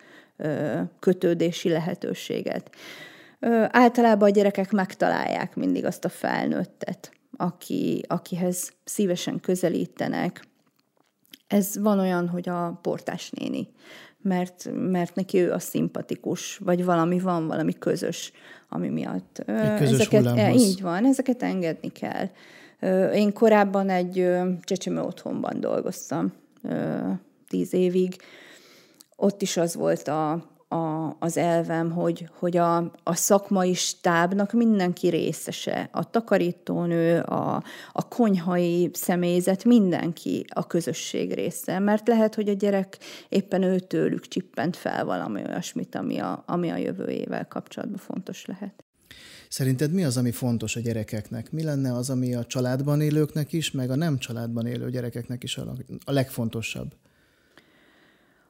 kötődési 0.99 1.69
lehetőséget. 1.69 2.71
Általában 3.69 4.29
a 4.29 4.33
gyerekek 4.33 4.71
megtalálják 4.71 5.55
mindig 5.55 5.85
azt 5.85 6.05
a 6.05 6.09
felnőttet, 6.09 7.13
aki, 7.37 8.05
akihez 8.09 8.73
szívesen 8.85 9.41
közelítenek, 9.41 10.49
ez 11.51 11.79
van 11.79 11.99
olyan, 11.99 12.29
hogy 12.29 12.49
a 12.49 12.79
portás 12.83 13.31
néni, 13.31 13.69
mert, 14.23 14.71
mert 14.75 15.15
neki 15.15 15.39
ő 15.39 15.53
a 15.53 15.59
szimpatikus, 15.59 16.57
vagy 16.57 16.85
valami 16.85 17.19
van, 17.19 17.47
valami 17.47 17.79
közös, 17.79 18.33
ami 18.69 18.89
miatt. 18.89 19.39
Egy 19.39 19.79
közös 19.79 19.99
ezeket, 19.99 20.27
e, 20.27 20.53
így 20.53 20.83
van, 20.83 21.07
ezeket 21.07 21.43
engedni 21.43 21.89
kell. 21.89 22.29
Én 23.13 23.33
korábban 23.33 23.89
egy 23.89 24.29
csecsemő 24.61 25.01
otthonban 25.01 25.61
dolgoztam 25.61 26.33
tíz 27.49 27.75
évig. 27.75 28.17
Ott 29.17 29.43
is 29.43 29.57
az 29.57 29.75
volt 29.75 30.09
a, 30.09 30.45
a, 30.73 31.17
az 31.19 31.37
elvem, 31.37 31.91
hogy, 31.91 32.29
hogy 32.39 32.57
a, 32.57 32.77
a 33.03 33.15
szakmai 33.15 33.75
stábnak 33.75 34.53
mindenki 34.53 35.09
részese. 35.09 35.89
A 35.93 36.11
takarítónő, 36.11 37.21
a, 37.21 37.63
a 37.93 38.09
konyhai 38.09 38.91
személyzet, 38.93 39.65
mindenki 39.65 40.45
a 40.49 40.67
közösség 40.67 41.35
része. 41.35 41.79
Mert 41.79 42.09
lehet, 42.09 42.35
hogy 42.35 42.49
a 42.49 42.53
gyerek 42.53 42.99
éppen 43.29 43.63
őtőlük 43.63 44.29
csippent 44.29 44.77
fel 44.77 45.05
valami 45.05 45.43
olyasmit, 45.47 45.95
ami 45.95 46.19
a, 46.19 46.43
ami 46.47 46.71
a 46.71 46.77
jövőjével 46.77 47.49
kapcsolatban 47.49 47.99
fontos 47.99 48.47
lehet. 48.47 48.85
Szerinted 49.49 49.93
mi 49.93 50.05
az, 50.05 50.17
ami 50.17 50.31
fontos 50.31 50.77
a 50.77 50.81
gyerekeknek? 50.81 51.53
Mi 51.53 51.63
lenne 51.63 51.95
az, 51.95 52.11
ami 52.11 52.35
a 52.35 52.45
családban 52.45 53.01
élőknek 53.01 53.53
is, 53.53 53.71
meg 53.71 53.91
a 53.91 53.97
nem 53.97 54.19
családban 54.19 54.67
élő 54.67 54.91
gyerekeknek 54.91 55.43
is 55.43 55.57
a, 55.57 55.73
a 56.05 56.13
legfontosabb? 56.13 56.95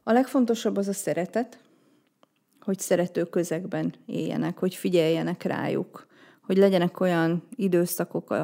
A 0.03 0.13
legfontosabb 0.13 0.77
az 0.77 0.89
a 0.89 0.93
szeretet, 0.93 1.59
hogy 2.61 2.79
szerető 2.79 3.25
közegben 3.25 3.95
éljenek, 4.07 4.59
hogy 4.59 4.75
figyeljenek 4.75 5.43
rájuk, 5.43 6.07
hogy 6.41 6.57
legyenek 6.57 7.01
olyan 7.01 7.43
időszakok 7.57 8.31
a, 8.31 8.43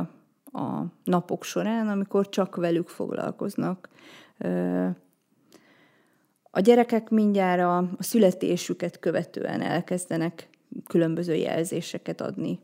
a 0.53 0.85
napok 1.05 1.45
során, 1.45 1.89
amikor 1.89 2.29
csak 2.29 2.57
velük 2.57 2.89
foglalkoznak. 2.89 3.89
A 6.51 6.61
gyerekek 6.61 7.11
mindjárt 7.11 7.61
a, 7.61 7.91
születésüket 7.99 8.99
követően 8.99 9.61
elkezdenek 9.61 10.49
különböző 10.87 11.35
jelzéseket 11.35 12.21
adni 12.21 12.59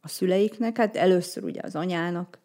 a 0.00 0.08
szüleiknek. 0.08 0.76
Hát 0.76 0.96
először 0.96 1.44
ugye 1.44 1.60
az 1.62 1.74
anyának, 1.74 2.38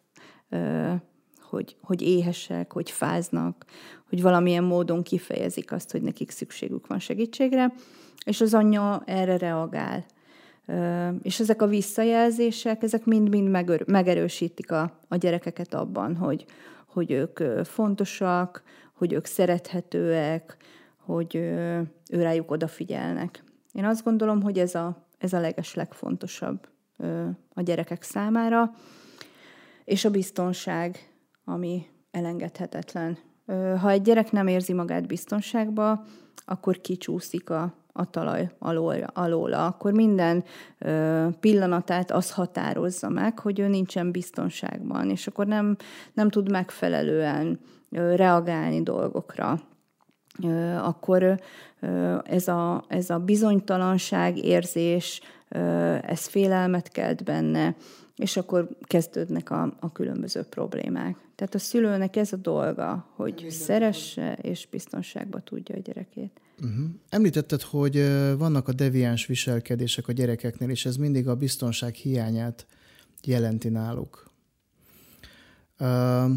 hogy, 1.40 1.76
hogy 1.82 2.02
éhesek, 2.02 2.72
hogy 2.72 2.90
fáznak, 2.90 3.64
hogy 4.08 4.22
valamilyen 4.22 4.64
módon 4.64 5.02
kifejezik 5.02 5.72
azt, 5.72 5.90
hogy 5.90 6.02
nekik 6.02 6.30
szükségük 6.30 6.86
van 6.86 6.98
segítségre 6.98 7.72
és 8.24 8.40
az 8.40 8.54
anyja 8.54 9.02
erre 9.06 9.36
reagál. 9.38 10.04
És 11.22 11.40
ezek 11.40 11.62
a 11.62 11.66
visszajelzések, 11.66 12.82
ezek 12.82 13.04
mind-mind 13.04 13.48
megerősítik 13.86 14.72
a, 14.72 15.00
a 15.08 15.16
gyerekeket 15.16 15.74
abban, 15.74 16.16
hogy, 16.16 16.44
hogy 16.86 17.10
ők 17.10 17.64
fontosak, 17.64 18.62
hogy 18.92 19.12
ők 19.12 19.24
szerethetőek, 19.24 20.56
hogy 20.96 21.34
ő 21.34 21.88
rájuk 22.22 22.50
odafigyelnek. 22.50 23.42
Én 23.72 23.84
azt 23.84 24.04
gondolom, 24.04 24.42
hogy 24.42 24.58
ez 24.58 24.74
a, 24.74 25.06
ez 25.18 25.32
a 25.32 25.40
leges 25.40 25.74
legfontosabb 25.74 26.68
a 27.54 27.62
gyerekek 27.62 28.02
számára, 28.02 28.70
és 29.84 30.04
a 30.04 30.10
biztonság, 30.10 30.98
ami 31.44 31.86
elengedhetetlen. 32.10 33.18
Ha 33.80 33.90
egy 33.90 34.02
gyerek 34.02 34.32
nem 34.32 34.46
érzi 34.46 34.72
magát 34.72 35.06
biztonságba, 35.06 36.04
akkor 36.44 36.80
kicsúszik 36.80 37.50
a, 37.50 37.74
a 37.96 38.10
talaj 38.10 38.50
alól, 38.58 38.94
alóla, 39.12 39.66
akkor 39.66 39.92
minden 39.92 40.44
ö, 40.78 41.26
pillanatát 41.40 42.10
az 42.10 42.30
határozza 42.30 43.08
meg, 43.08 43.38
hogy 43.38 43.58
ő 43.58 43.68
nincsen 43.68 44.10
biztonságban, 44.10 45.10
és 45.10 45.26
akkor 45.26 45.46
nem, 45.46 45.76
nem 46.12 46.30
tud 46.30 46.50
megfelelően 46.50 47.60
ö, 47.90 48.14
reagálni 48.14 48.82
dolgokra. 48.82 49.60
akkor 50.82 51.40
ez 52.24 52.48
a, 52.48 52.84
ez 52.88 53.10
a 53.10 53.18
bizonytalanság 53.18 54.44
érzés, 54.44 55.20
ez 56.02 56.26
félelmet 56.26 56.88
kelt 56.88 57.24
benne, 57.24 57.74
és 58.16 58.36
akkor 58.36 58.68
kezdődnek 58.82 59.50
a, 59.50 59.76
a 59.80 59.92
különböző 59.92 60.42
problémák. 60.42 61.16
Tehát 61.34 61.54
a 61.54 61.58
szülőnek 61.58 62.16
ez 62.16 62.32
a 62.32 62.36
dolga, 62.36 63.12
hogy 63.14 63.32
Említetted, 63.32 63.50
szeresse 63.50 64.38
és 64.42 64.66
biztonságba 64.70 65.40
tudja 65.40 65.74
a 65.74 65.78
gyerekét. 65.78 66.40
Uh-huh. 66.60 66.84
Említetted, 67.08 67.62
hogy 67.62 67.96
vannak 68.38 68.68
a 68.68 68.72
deviáns 68.72 69.26
viselkedések 69.26 70.08
a 70.08 70.12
gyerekeknél, 70.12 70.70
és 70.70 70.86
ez 70.86 70.96
mindig 70.96 71.28
a 71.28 71.34
biztonság 71.34 71.94
hiányát 71.94 72.66
jelenti 73.22 73.68
náluk. 73.68 74.30
Uh, 75.78 76.30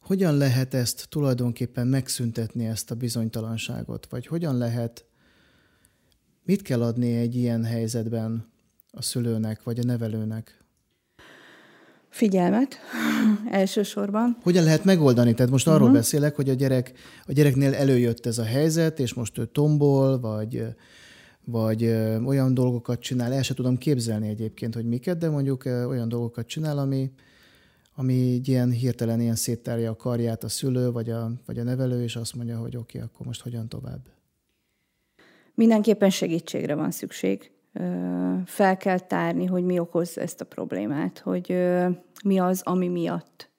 hogyan 0.00 0.36
lehet 0.36 0.74
ezt 0.74 1.06
tulajdonképpen 1.08 1.86
megszüntetni, 1.86 2.66
ezt 2.66 2.90
a 2.90 2.94
bizonytalanságot? 2.94 4.06
Vagy 4.10 4.26
hogyan 4.26 4.56
lehet, 4.56 5.04
mit 6.44 6.62
kell 6.62 6.82
adni 6.82 7.16
egy 7.16 7.36
ilyen 7.36 7.64
helyzetben 7.64 8.46
a 8.90 9.02
szülőnek 9.02 9.62
vagy 9.62 9.78
a 9.78 9.82
nevelőnek? 9.84 10.58
Figyelmet 12.08 12.78
elsősorban. 13.50 14.36
Hogyan 14.42 14.64
lehet 14.64 14.84
megoldani? 14.84 15.34
Tehát 15.34 15.50
most 15.50 15.66
arról 15.66 15.80
uh-huh. 15.80 15.96
beszélek, 15.96 16.36
hogy 16.36 16.48
a 16.48 16.54
gyerek, 16.54 16.92
a 17.26 17.32
gyereknél 17.32 17.74
előjött 17.74 18.26
ez 18.26 18.38
a 18.38 18.44
helyzet, 18.44 19.00
és 19.00 19.14
most 19.14 19.38
ő 19.38 19.44
tombol, 19.46 20.20
vagy, 20.20 20.64
vagy 21.44 21.84
olyan 22.24 22.54
dolgokat 22.54 23.00
csinál, 23.00 23.32
el 23.32 23.42
sem 23.42 23.56
tudom 23.56 23.76
képzelni 23.76 24.28
egyébként, 24.28 24.74
hogy 24.74 24.84
miket, 24.84 25.18
de 25.18 25.28
mondjuk 25.30 25.64
olyan 25.64 26.08
dolgokat 26.08 26.46
csinál, 26.46 26.78
ami, 26.78 27.10
ami 27.94 28.40
ilyen 28.44 28.70
hirtelen 28.70 29.20
ilyen 29.20 29.34
széttárja 29.34 29.90
a 29.90 29.96
karját 29.96 30.44
a 30.44 30.48
szülő, 30.48 30.90
vagy 30.90 31.10
a, 31.10 31.32
vagy 31.46 31.58
a 31.58 31.62
nevelő, 31.62 32.02
és 32.02 32.16
azt 32.16 32.34
mondja, 32.34 32.58
hogy 32.58 32.76
oké, 32.76 32.98
okay, 32.98 33.10
akkor 33.12 33.26
most 33.26 33.42
hogyan 33.42 33.68
tovább? 33.68 34.00
Mindenképpen 35.54 36.10
segítségre 36.10 36.74
van 36.74 36.90
szükség 36.90 37.50
fel 38.44 38.76
kell 38.76 38.98
tárni, 38.98 39.46
hogy 39.46 39.64
mi 39.64 39.78
okoz 39.78 40.18
ezt 40.18 40.40
a 40.40 40.44
problémát, 40.44 41.18
hogy 41.18 41.68
mi 42.24 42.38
az, 42.38 42.62
ami 42.64 42.88
miatt 42.88 43.50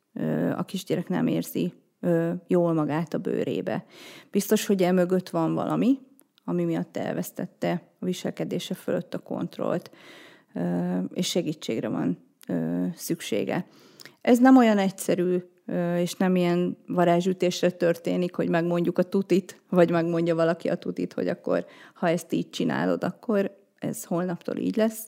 a 0.55 0.63
kisgyerek 0.65 1.09
nem 1.09 1.27
érzi 1.27 1.73
jól 2.47 2.73
magát 2.73 3.13
a 3.13 3.17
bőrébe. 3.17 3.85
Biztos, 4.31 4.65
hogy 4.65 4.83
emögött 4.83 5.29
van 5.29 5.53
valami, 5.53 5.99
ami 6.43 6.63
miatt 6.63 6.97
elvesztette 6.97 7.81
a 7.99 8.05
viselkedése 8.05 8.73
fölött 8.73 9.13
a 9.13 9.19
kontrollt, 9.19 9.91
és 11.13 11.27
segítségre 11.27 11.87
van 11.87 12.17
szüksége. 12.95 13.65
Ez 14.21 14.39
nem 14.39 14.57
olyan 14.57 14.77
egyszerű, 14.77 15.37
és 15.97 16.13
nem 16.13 16.35
ilyen 16.35 16.77
varázsütésre 16.87 17.69
történik, 17.69 18.35
hogy 18.35 18.49
megmondjuk 18.49 18.97
a 18.97 19.03
tutit, 19.03 19.61
vagy 19.69 19.91
megmondja 19.91 20.35
valaki 20.35 20.67
a 20.67 20.75
tutit, 20.75 21.13
hogy 21.13 21.27
akkor, 21.27 21.65
ha 21.93 22.09
ezt 22.09 22.33
így 22.33 22.49
csinálod, 22.49 23.03
akkor 23.03 23.57
ez 23.79 24.03
holnaptól 24.03 24.55
így 24.55 24.75
lesz. 24.75 25.05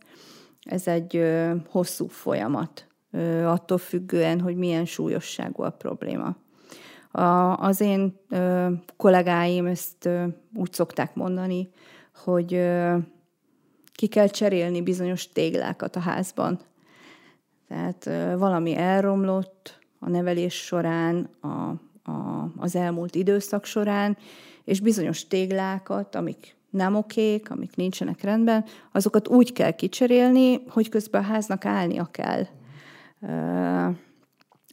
Ez 0.63 0.87
egy 0.87 1.15
ö, 1.15 1.55
hosszú 1.69 2.07
folyamat, 2.07 2.87
ö, 3.11 3.43
attól 3.43 3.77
függően, 3.77 4.39
hogy 4.39 4.55
milyen 4.55 4.85
súlyosságú 4.85 5.63
a 5.63 5.69
probléma. 5.69 6.35
A, 7.11 7.57
az 7.57 7.81
én 7.81 8.19
ö, 8.29 8.67
kollégáim 8.97 9.65
ezt 9.65 10.05
ö, 10.05 10.25
úgy 10.53 10.73
szokták 10.73 11.15
mondani, 11.15 11.69
hogy 12.23 12.53
ö, 12.53 12.97
ki 13.93 14.07
kell 14.07 14.27
cserélni 14.27 14.81
bizonyos 14.81 15.31
téglákat 15.31 15.95
a 15.95 15.99
házban. 15.99 16.59
Tehát 17.67 18.05
ö, 18.05 18.37
valami 18.37 18.75
elromlott 18.75 19.79
a 19.99 20.09
nevelés 20.09 20.55
során, 20.55 21.29
a, 21.41 21.47
a, 22.11 22.51
az 22.57 22.75
elmúlt 22.75 23.15
időszak 23.15 23.65
során, 23.65 24.17
és 24.63 24.79
bizonyos 24.79 25.27
téglákat, 25.27 26.15
amik 26.15 26.55
nem 26.71 26.95
okék, 26.95 27.51
amik 27.51 27.75
nincsenek 27.75 28.21
rendben, 28.21 28.65
azokat 28.91 29.27
úgy 29.27 29.53
kell 29.53 29.71
kicserélni, 29.71 30.63
hogy 30.67 30.89
közben 30.89 31.21
a 31.21 31.25
háznak 31.25 31.65
állnia 31.65 32.05
kell. 32.05 32.45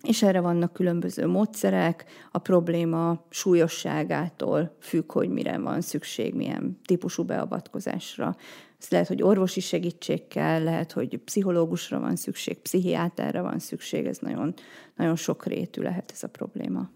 És 0.02 0.22
erre 0.22 0.40
vannak 0.40 0.72
különböző 0.72 1.26
módszerek, 1.26 2.04
a 2.30 2.38
probléma 2.38 3.24
súlyosságától 3.28 4.76
függ, 4.80 5.12
hogy 5.12 5.28
mire 5.28 5.58
van 5.58 5.80
szükség, 5.80 6.34
milyen 6.34 6.80
típusú 6.84 7.24
beavatkozásra. 7.24 8.36
Ez 8.80 8.88
lehet, 8.88 9.08
hogy 9.08 9.22
orvosi 9.22 9.60
segítség 9.60 10.28
kell, 10.28 10.62
lehet, 10.62 10.92
hogy 10.92 11.18
pszichológusra 11.24 12.00
van 12.00 12.16
szükség, 12.16 12.58
pszichiáterre 12.58 13.40
van 13.40 13.58
szükség, 13.58 14.06
ez 14.06 14.18
nagyon, 14.18 14.54
nagyon 14.96 15.16
sok 15.16 15.46
rétű 15.46 15.82
lehet 15.82 16.10
ez 16.14 16.22
a 16.22 16.28
probléma. 16.28 16.90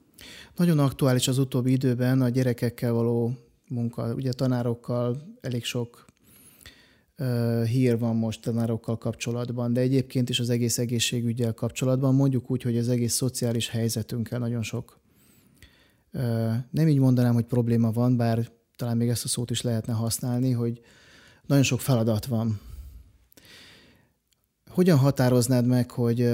Nagyon 0.56 0.78
aktuális 0.78 1.28
az 1.28 1.38
utóbbi 1.38 1.70
időben 1.70 2.20
a 2.20 2.28
gyerekekkel 2.28 2.92
való 2.92 3.32
munka. 3.72 4.14
Ugye 4.14 4.32
tanárokkal 4.32 5.36
elég 5.40 5.64
sok 5.64 6.04
hír 7.66 7.98
van 7.98 8.16
most 8.16 8.42
tanárokkal 8.42 8.98
kapcsolatban, 8.98 9.72
de 9.72 9.80
egyébként 9.80 10.28
is 10.28 10.40
az 10.40 10.50
egész 10.50 10.78
egészségügyel 10.78 11.52
kapcsolatban, 11.52 12.14
mondjuk 12.14 12.50
úgy, 12.50 12.62
hogy 12.62 12.76
az 12.76 12.88
egész 12.88 13.14
szociális 13.14 13.68
helyzetünkkel 13.68 14.38
nagyon 14.38 14.62
sok, 14.62 15.00
nem 16.70 16.88
így 16.88 16.98
mondanám, 16.98 17.34
hogy 17.34 17.44
probléma 17.44 17.90
van, 17.90 18.16
bár 18.16 18.50
talán 18.76 18.96
még 18.96 19.08
ezt 19.08 19.24
a 19.24 19.28
szót 19.28 19.50
is 19.50 19.62
lehetne 19.62 19.92
használni, 19.92 20.50
hogy 20.50 20.80
nagyon 21.46 21.64
sok 21.64 21.80
feladat 21.80 22.26
van. 22.26 22.60
Hogyan 24.70 24.98
határoznád 24.98 25.66
meg, 25.66 25.90
hogy 25.90 26.30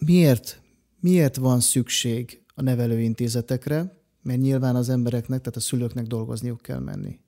miért, 0.00 0.60
miért 1.00 1.36
van 1.36 1.60
szükség 1.60 2.44
a 2.54 2.62
nevelőintézetekre, 2.62 4.04
mert 4.26 4.40
nyilván 4.40 4.76
az 4.76 4.88
embereknek, 4.88 5.40
tehát 5.40 5.56
a 5.56 5.60
szülőknek 5.60 6.06
dolgozniuk 6.06 6.60
kell 6.62 6.78
menni. 6.78 7.18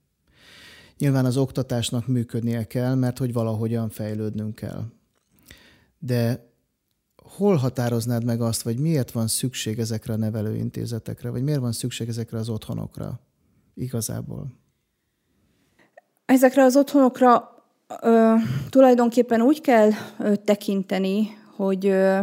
Nyilván 0.98 1.24
az 1.24 1.36
oktatásnak 1.36 2.06
működnie 2.06 2.66
kell, 2.66 2.94
mert 2.94 3.18
hogy 3.18 3.32
valahogyan 3.32 3.88
fejlődnünk 3.88 4.54
kell. 4.54 4.84
De 5.98 6.50
hol 7.36 7.56
határoznád 7.56 8.24
meg 8.24 8.40
azt, 8.40 8.62
vagy 8.62 8.78
miért 8.78 9.10
van 9.10 9.26
szükség 9.26 9.78
ezekre 9.78 10.12
a 10.12 10.16
nevelőintézetekre, 10.16 11.30
vagy 11.30 11.42
miért 11.42 11.60
van 11.60 11.72
szükség 11.72 12.08
ezekre 12.08 12.38
az 12.38 12.48
otthonokra 12.48 13.20
igazából? 13.74 14.46
Ezekre 16.24 16.62
az 16.62 16.76
otthonokra 16.76 17.50
ö, 18.02 18.34
tulajdonképpen 18.68 19.40
úgy 19.40 19.60
kell 19.60 19.90
ö, 20.18 20.36
tekinteni, 20.36 21.28
hogy, 21.56 21.86
ö, 21.86 22.20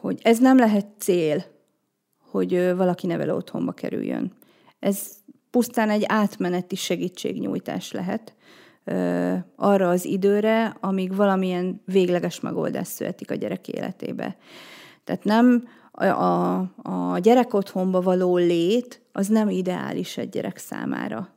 hogy 0.00 0.20
ez 0.22 0.38
nem 0.38 0.58
lehet 0.58 0.86
cél, 0.98 1.49
hogy 2.30 2.74
valaki 2.76 3.06
nevelő 3.06 3.34
otthonba 3.34 3.72
kerüljön. 3.72 4.32
Ez 4.78 5.10
pusztán 5.50 5.90
egy 5.90 6.04
átmeneti 6.06 6.76
segítségnyújtás 6.76 7.92
lehet 7.92 8.34
arra 9.56 9.88
az 9.88 10.04
időre, 10.04 10.76
amíg 10.80 11.16
valamilyen 11.16 11.82
végleges 11.84 12.40
megoldás 12.40 12.86
születik 12.86 13.30
a 13.30 13.34
gyerek 13.34 13.68
életébe. 13.68 14.36
Tehát 15.04 15.24
nem 15.24 15.68
a, 15.90 16.04
a, 16.82 17.18
gyerek 17.18 17.54
otthonba 17.54 18.00
való 18.00 18.36
lét, 18.36 19.02
az 19.12 19.28
nem 19.28 19.48
ideális 19.48 20.16
egy 20.16 20.28
gyerek 20.28 20.56
számára. 20.58 21.28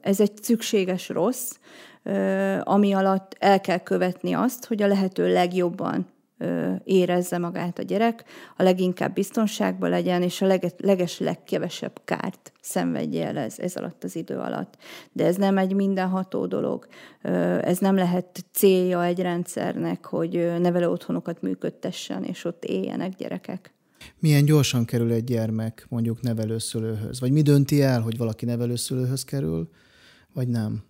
Ez 0.00 0.20
egy 0.20 0.42
szükséges 0.42 1.08
rossz, 1.08 1.50
ami 2.60 2.92
alatt 2.92 3.36
el 3.38 3.60
kell 3.60 3.78
követni 3.78 4.32
azt, 4.32 4.64
hogy 4.66 4.82
a 4.82 4.86
lehető 4.86 5.32
legjobban 5.32 6.06
érezze 6.84 7.38
magát 7.38 7.78
a 7.78 7.82
gyerek, 7.82 8.24
a 8.56 8.62
leginkább 8.62 9.14
biztonságban 9.14 9.90
legyen, 9.90 10.22
és 10.22 10.42
a 10.42 10.58
leges 10.76 11.18
legkevesebb 11.18 12.00
kárt 12.04 12.52
szenvedje 12.60 13.26
el 13.26 13.36
ez, 13.36 13.58
ez 13.58 13.76
alatt 13.76 14.04
az 14.04 14.16
idő 14.16 14.36
alatt. 14.36 14.76
De 15.12 15.26
ez 15.26 15.36
nem 15.36 15.58
egy 15.58 15.74
mindenható 15.74 16.46
dolog. 16.46 16.86
Ez 17.62 17.78
nem 17.78 17.94
lehet 17.94 18.44
célja 18.52 19.04
egy 19.04 19.20
rendszernek, 19.20 20.06
hogy 20.06 20.52
nevelő 20.60 20.88
otthonokat 20.88 21.42
működtessen, 21.42 22.24
és 22.24 22.44
ott 22.44 22.64
éljenek 22.64 23.14
gyerekek. 23.16 23.74
Milyen 24.18 24.44
gyorsan 24.44 24.84
kerül 24.84 25.12
egy 25.12 25.24
gyermek 25.24 25.86
mondjuk 25.88 26.22
nevelőszülőhöz? 26.22 27.20
Vagy 27.20 27.32
mi 27.32 27.42
dönti 27.42 27.82
el, 27.82 28.00
hogy 28.00 28.16
valaki 28.16 28.44
nevelőszülőhöz 28.44 29.24
kerül, 29.24 29.70
vagy 30.32 30.48
nem? 30.48 30.82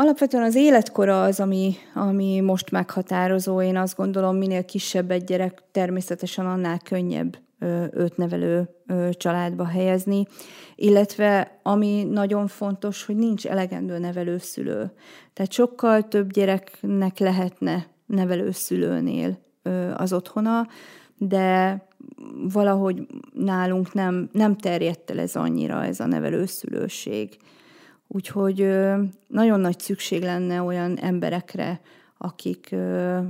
Alapvetően 0.00 0.42
az 0.42 0.54
életkora 0.54 1.22
az, 1.22 1.40
ami, 1.40 1.74
ami 1.94 2.40
most 2.40 2.70
meghatározó. 2.70 3.62
Én 3.62 3.76
azt 3.76 3.96
gondolom, 3.96 4.36
minél 4.36 4.64
kisebb 4.64 5.10
egy 5.10 5.24
gyerek, 5.24 5.62
természetesen 5.72 6.46
annál 6.46 6.78
könnyebb 6.78 7.38
őt 7.92 8.16
nevelő 8.16 8.68
családba 9.12 9.64
helyezni, 9.64 10.26
illetve 10.74 11.58
ami 11.62 12.04
nagyon 12.10 12.46
fontos, 12.46 13.04
hogy 13.04 13.16
nincs 13.16 13.46
elegendő 13.46 13.98
nevelőszülő. 13.98 14.92
Tehát 15.32 15.52
sokkal 15.52 16.08
több 16.08 16.32
gyereknek 16.32 17.18
lehetne 17.18 17.86
nevelőszülőnél 18.06 19.38
az 19.96 20.12
otthona, 20.12 20.66
de 21.16 21.76
valahogy 22.52 23.06
nálunk 23.32 23.92
nem, 23.92 24.28
nem 24.32 24.56
terjedt 24.56 25.10
el 25.10 25.18
ez 25.18 25.36
annyira, 25.36 25.84
ez 25.84 26.00
a 26.00 26.06
nevelőszülőség. 26.06 27.38
Úgyhogy 28.08 28.56
nagyon 29.26 29.60
nagy 29.60 29.78
szükség 29.78 30.22
lenne 30.22 30.62
olyan 30.62 30.98
emberekre, 30.98 31.80
akik 32.18 32.68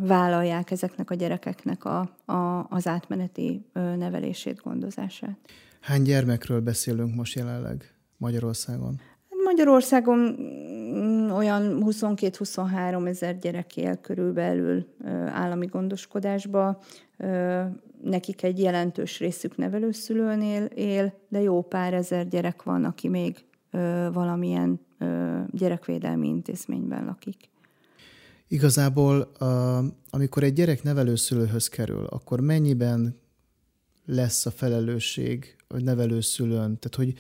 vállalják 0.01 0.71
ezeknek 0.71 1.11
a 1.11 1.15
gyerekeknek 1.15 1.85
a, 1.85 1.99
a, 2.25 2.67
az 2.69 2.87
átmeneti 2.87 3.67
nevelését, 3.73 4.61
gondozását. 4.63 5.39
Hány 5.81 6.03
gyermekről 6.03 6.61
beszélünk 6.61 7.15
most 7.15 7.35
jelenleg 7.35 7.95
Magyarországon? 8.17 9.01
Hát 9.31 9.45
Magyarországon 9.45 10.19
mm, 10.19 11.31
olyan 11.31 11.83
22-23 11.87 13.07
ezer 13.07 13.39
gyerek 13.39 13.77
él 13.77 13.97
körülbelül 13.97 14.87
állami 15.27 15.67
gondoskodásba. 15.67 16.83
Nekik 18.03 18.43
egy 18.43 18.59
jelentős 18.59 19.19
részük 19.19 19.57
nevelőszülőnél 19.57 20.65
él, 20.65 21.19
de 21.29 21.41
jó 21.41 21.63
pár 21.63 21.95
ezer 21.95 22.29
gyerek 22.29 22.63
van, 22.63 22.85
aki 22.85 23.09
még 23.09 23.45
valamilyen 24.13 24.81
gyerekvédelmi 25.51 26.29
intézményben 26.29 27.05
lakik. 27.05 27.37
Igazából, 28.49 29.33
amikor 30.11 30.43
egy 30.43 30.53
gyerek 30.53 30.83
nevelőszülőhöz 30.83 31.69
kerül, 31.69 32.05
akkor 32.05 32.41
mennyiben 32.41 33.17
lesz 34.07 34.47
a 34.47 34.51
felelősség 34.51 35.57
a 35.69 35.81
nevelőszülőn? 35.81 36.79
Tehát, 36.79 36.95
hogy 36.97 37.15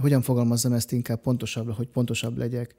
hogyan 0.00 0.22
fogalmazzam 0.22 0.72
ezt 0.72 0.92
inkább 0.92 1.20
pontosabb, 1.20 1.72
hogy 1.72 1.88
pontosabb 1.88 2.36
legyek? 2.36 2.74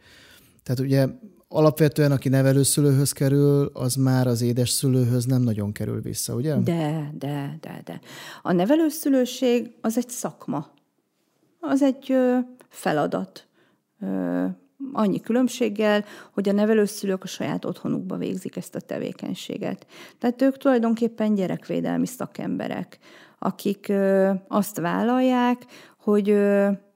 Tehát 0.64 0.80
ugye 0.80 1.08
alapvetően, 1.48 2.12
aki 2.12 2.30
nevelőszülőhöz 2.30 3.12
kerül, 3.12 3.70
az 3.74 3.96
már 3.96 4.28
az 4.28 4.42
édeszülőhöz 4.42 5.26
nem 5.26 5.42
nagyon 5.42 5.72
kerül 5.72 6.02
vissza, 6.02 6.36
ugye? 6.36 6.56
De, 6.56 7.14
de, 7.18 7.58
de, 7.62 7.82
de. 7.86 8.00
A 8.42 8.52
nevelőszülőség 8.52 9.72
az 9.82 9.98
egy 9.98 10.10
szakma. 10.10 10.74
Az 11.60 11.82
egy 11.82 12.14
feladat. 12.70 13.48
Annyi 14.92 15.20
különbséggel, 15.20 16.06
hogy 16.34 16.50
a 16.50 16.52
nevelőszülők 16.52 17.24
a 17.24 17.28
saját 17.28 17.66
otthonukba 17.66 18.18
végzik 18.18 18.56
ezt 18.56 18.76
a 18.76 18.80
tevékenységet. 18.80 19.86
Tehát 20.18 20.42
ők 20.42 20.58
tulajdonképpen 20.58 21.36
gyerekvédelmi 21.36 22.06
szakemberek, 22.06 23.00
akik 23.40 23.94
azt 24.48 24.80
vállalják, 24.80 25.66
hogy 26.00 26.38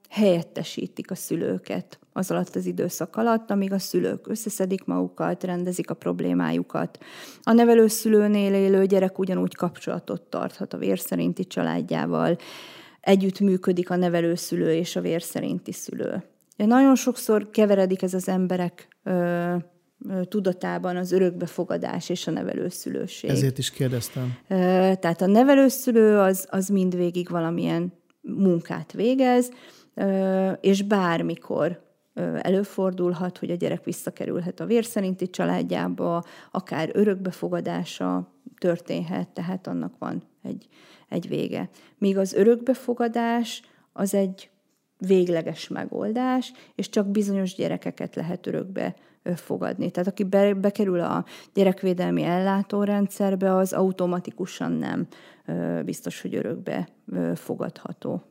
helyettesítik 0.08 1.10
a 1.10 1.14
szülőket 1.14 1.98
az 2.12 2.30
alatt 2.30 2.54
az 2.54 2.66
időszak 2.66 3.16
alatt, 3.16 3.50
amíg 3.50 3.72
a 3.72 3.78
szülők 3.78 4.28
összeszedik 4.28 4.84
magukat, 4.84 5.44
rendezik 5.44 5.90
a 5.90 5.94
problémájukat. 5.94 6.98
A 7.42 7.52
nevelőszülőnél 7.52 8.54
élő 8.54 8.86
gyerek 8.86 9.18
ugyanúgy 9.18 9.54
kapcsolatot 9.54 10.22
tarthat 10.22 10.72
a 10.72 10.78
vérszerinti 10.78 11.46
családjával, 11.46 12.36
együtt 13.04 13.40
működik 13.40 13.90
a 13.90 13.96
nevelőszülő 13.96 14.72
és 14.72 14.96
a 14.96 15.00
vérszerinti 15.00 15.72
szülő. 15.72 16.22
De 16.56 16.64
nagyon 16.64 16.94
sokszor 16.94 17.50
keveredik 17.50 18.02
ez 18.02 18.14
az 18.14 18.28
emberek 18.28 18.88
ö, 19.02 19.54
tudatában 20.28 20.96
az 20.96 21.12
örökbefogadás 21.12 22.08
és 22.08 22.26
a 22.26 22.30
nevelőszülőség. 22.30 23.30
Ezért 23.30 23.58
is 23.58 23.70
kérdeztem. 23.70 24.36
Tehát 25.00 25.22
a 25.22 25.26
nevelőszülő 25.26 26.18
az, 26.18 26.46
az 26.50 26.68
mindvégig 26.68 27.28
valamilyen 27.28 27.92
munkát 28.20 28.92
végez, 28.92 29.50
és 30.60 30.82
bármikor 30.82 31.82
előfordulhat, 32.40 33.38
hogy 33.38 33.50
a 33.50 33.54
gyerek 33.54 33.84
visszakerülhet 33.84 34.60
a 34.60 34.66
vérszerinti 34.66 35.30
családjába, 35.30 36.24
akár 36.50 36.90
örökbefogadása 36.92 38.32
történhet, 38.58 39.28
tehát 39.28 39.66
annak 39.66 39.94
van 39.98 40.22
egy, 40.42 40.68
egy 41.08 41.28
vége. 41.28 41.68
Míg 41.98 42.18
az 42.18 42.32
örökbefogadás 42.32 43.62
az 43.92 44.14
egy 44.14 44.50
végleges 44.98 45.68
megoldás, 45.68 46.52
és 46.74 46.88
csak 46.88 47.08
bizonyos 47.08 47.54
gyerekeket 47.54 48.14
lehet 48.14 48.46
örökbe 48.46 48.94
fogadni. 49.34 49.90
Tehát 49.90 50.08
aki 50.08 50.24
be, 50.24 50.54
bekerül 50.54 51.00
a 51.00 51.24
gyerekvédelmi 51.54 52.22
ellátórendszerbe, 52.22 53.54
az 53.54 53.72
automatikusan 53.72 54.72
nem 54.72 55.06
biztos, 55.84 56.20
hogy 56.20 56.34
örökbe 56.34 56.88
fogadható. 57.34 58.22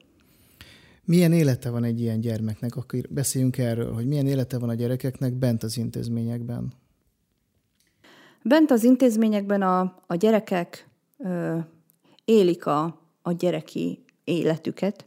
Milyen 1.06 1.34
élete 1.34 1.70
van 1.70 1.84
egy 1.84 2.02
ilyen 2.02 2.20
gyermeknek? 2.20 2.76
Akkor 2.76 3.00
beszéljünk 3.10 3.58
erről, 3.58 3.94
hogy 3.94 4.08
milyen 4.08 4.28
élete 4.28 4.58
van 4.60 4.70
a 4.70 4.74
gyerekeknek 4.74 5.34
bent 5.34 5.64
az 5.64 5.78
intézményekben. 5.78 6.74
Bent 8.44 8.72
az 8.72 8.84
intézményekben 8.84 9.62
a, 9.62 10.04
a 10.08 10.16
gyerekek 10.16 10.88
ö, 11.18 11.58
élik 12.26 12.66
a, 12.66 13.00
a 13.22 13.32
gyereki 13.32 14.04
életüket. 14.24 15.06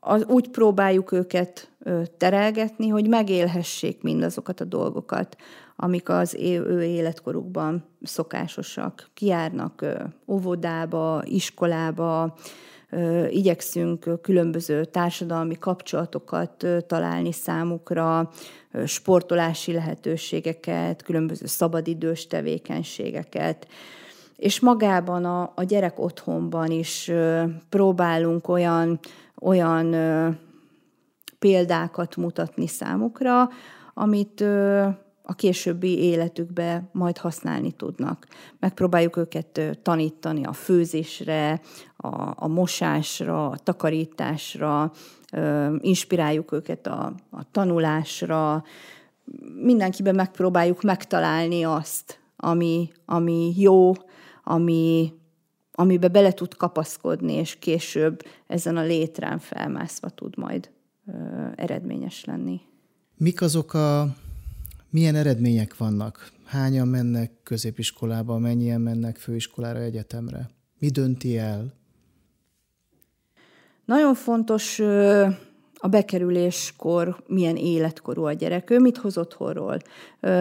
Az, 0.00 0.24
úgy 0.24 0.48
próbáljuk 0.48 1.12
őket 1.12 1.70
terelgetni, 2.16 2.88
hogy 2.88 3.08
megélhessék 3.08 4.02
mindazokat 4.02 4.60
a 4.60 4.64
dolgokat, 4.64 5.36
amik 5.76 6.08
az 6.08 6.34
ő 6.40 6.82
életkorukban 6.82 7.84
szokásosak. 8.02 9.10
Kiárnak 9.14 9.84
óvodába, 10.26 11.22
iskolába, 11.24 12.36
igyekszünk 13.28 14.20
különböző 14.22 14.84
társadalmi 14.84 15.58
kapcsolatokat 15.58 16.66
találni 16.86 17.32
számukra, 17.32 18.30
sportolási 18.86 19.72
lehetőségeket, 19.72 21.02
különböző 21.02 21.46
szabadidős 21.46 22.26
tevékenységeket, 22.26 23.68
és 24.36 24.60
magában 24.60 25.24
a, 25.24 25.52
a 25.54 25.62
gyerek 25.62 25.98
otthonban 25.98 26.70
is 26.70 27.10
próbálunk 27.68 28.48
olyan, 28.48 28.98
olyan 29.40 29.94
példákat 31.38 32.16
mutatni 32.16 32.66
számukra, 32.66 33.48
amit 33.94 34.40
a 35.22 35.34
későbbi 35.34 35.98
életükbe 35.98 36.88
majd 36.92 37.18
használni 37.18 37.72
tudnak. 37.72 38.26
Megpróbáljuk 38.60 39.16
őket 39.16 39.78
tanítani 39.82 40.44
a 40.44 40.52
főzésre, 40.52 41.60
a, 41.96 42.32
a 42.34 42.46
mosásra, 42.46 43.48
a 43.48 43.56
takarításra, 43.56 44.92
inspiráljuk 45.80 46.52
őket 46.52 46.86
a, 46.86 47.12
a 47.30 47.50
tanulásra, 47.50 48.64
mindenkiben 49.62 50.14
megpróbáljuk 50.14 50.82
megtalálni 50.82 51.62
azt, 51.62 52.20
ami, 52.36 52.90
ami 53.04 53.52
jó, 53.56 53.92
ami, 54.48 55.12
amibe 55.72 56.08
bele 56.08 56.32
tud 56.32 56.54
kapaszkodni, 56.54 57.32
és 57.32 57.58
később 57.58 58.22
ezen 58.46 58.76
a 58.76 58.82
létrán 58.82 59.38
felmászva 59.38 60.08
tud 60.08 60.36
majd 60.36 60.70
ö, 61.06 61.12
eredményes 61.56 62.24
lenni. 62.24 62.60
Mik 63.16 63.40
azok 63.40 63.74
a 63.74 64.14
milyen 64.90 65.14
eredmények 65.14 65.76
vannak? 65.76 66.30
Hányan 66.44 66.88
mennek 66.88 67.32
középiskolába, 67.42 68.38
mennyien 68.38 68.80
mennek 68.80 69.16
főiskolára, 69.16 69.78
egyetemre? 69.78 70.50
Mi 70.78 70.88
dönti 70.88 71.38
el? 71.38 71.74
Nagyon 73.84 74.14
fontos 74.14 74.78
a 75.74 75.88
bekerüléskor 75.88 77.22
milyen 77.26 77.56
életkorú 77.56 78.24
a 78.24 78.32
gyerek, 78.32 78.70
ő 78.70 78.78
mit 78.78 78.96
hoz 78.96 79.18
otthonról, 79.18 79.78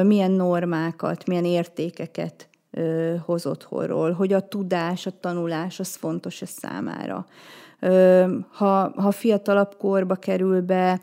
milyen 0.04 0.32
normákat, 0.32 1.28
milyen 1.28 1.46
értékeket 1.46 2.50
hoz 3.26 3.46
otthonról, 3.46 4.12
hogy 4.12 4.34
a 4.34 4.48
tudás, 4.48 5.06
a 5.06 5.20
tanulás 5.20 5.80
az 5.80 5.96
fontos-e 5.96 6.46
számára 6.46 7.26
ha, 8.52 8.92
ha 8.96 9.12
fiatalabb 9.12 9.76
korba 9.78 10.16
kerül 10.16 10.62
be, 10.62 11.00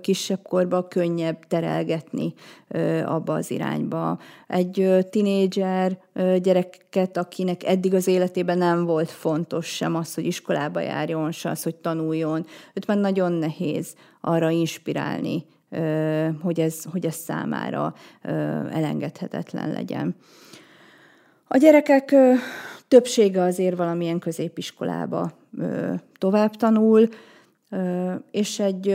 kisebb 0.00 0.42
korba 0.42 0.88
könnyebb 0.88 1.46
terelgetni 1.48 2.34
abba 3.04 3.34
az 3.34 3.50
irányba. 3.50 4.18
Egy 4.46 5.06
tinédzser 5.10 5.98
gyereket, 6.42 7.16
akinek 7.16 7.64
eddig 7.64 7.94
az 7.94 8.06
életében 8.06 8.58
nem 8.58 8.84
volt 8.84 9.10
fontos 9.10 9.66
sem 9.66 9.94
az, 9.94 10.14
hogy 10.14 10.26
iskolába 10.26 10.80
járjon, 10.80 11.32
se 11.32 11.50
az, 11.50 11.62
hogy 11.62 11.74
tanuljon, 11.74 12.46
őt 12.74 12.86
már 12.86 12.98
nagyon 12.98 13.32
nehéz 13.32 13.94
arra 14.20 14.50
inspirálni, 14.50 15.44
hogy 16.42 16.60
ez, 16.60 16.84
hogy 16.92 17.06
ez 17.06 17.14
számára 17.14 17.94
elengedhetetlen 18.72 19.70
legyen. 19.70 20.16
A 21.54 21.56
gyerekek 21.56 22.14
többsége 22.88 23.42
azért 23.42 23.76
valamilyen 23.76 24.18
középiskolába 24.18 25.32
tovább 26.18 26.56
tanul, 26.56 27.08
és 28.30 28.58
egy, 28.58 28.92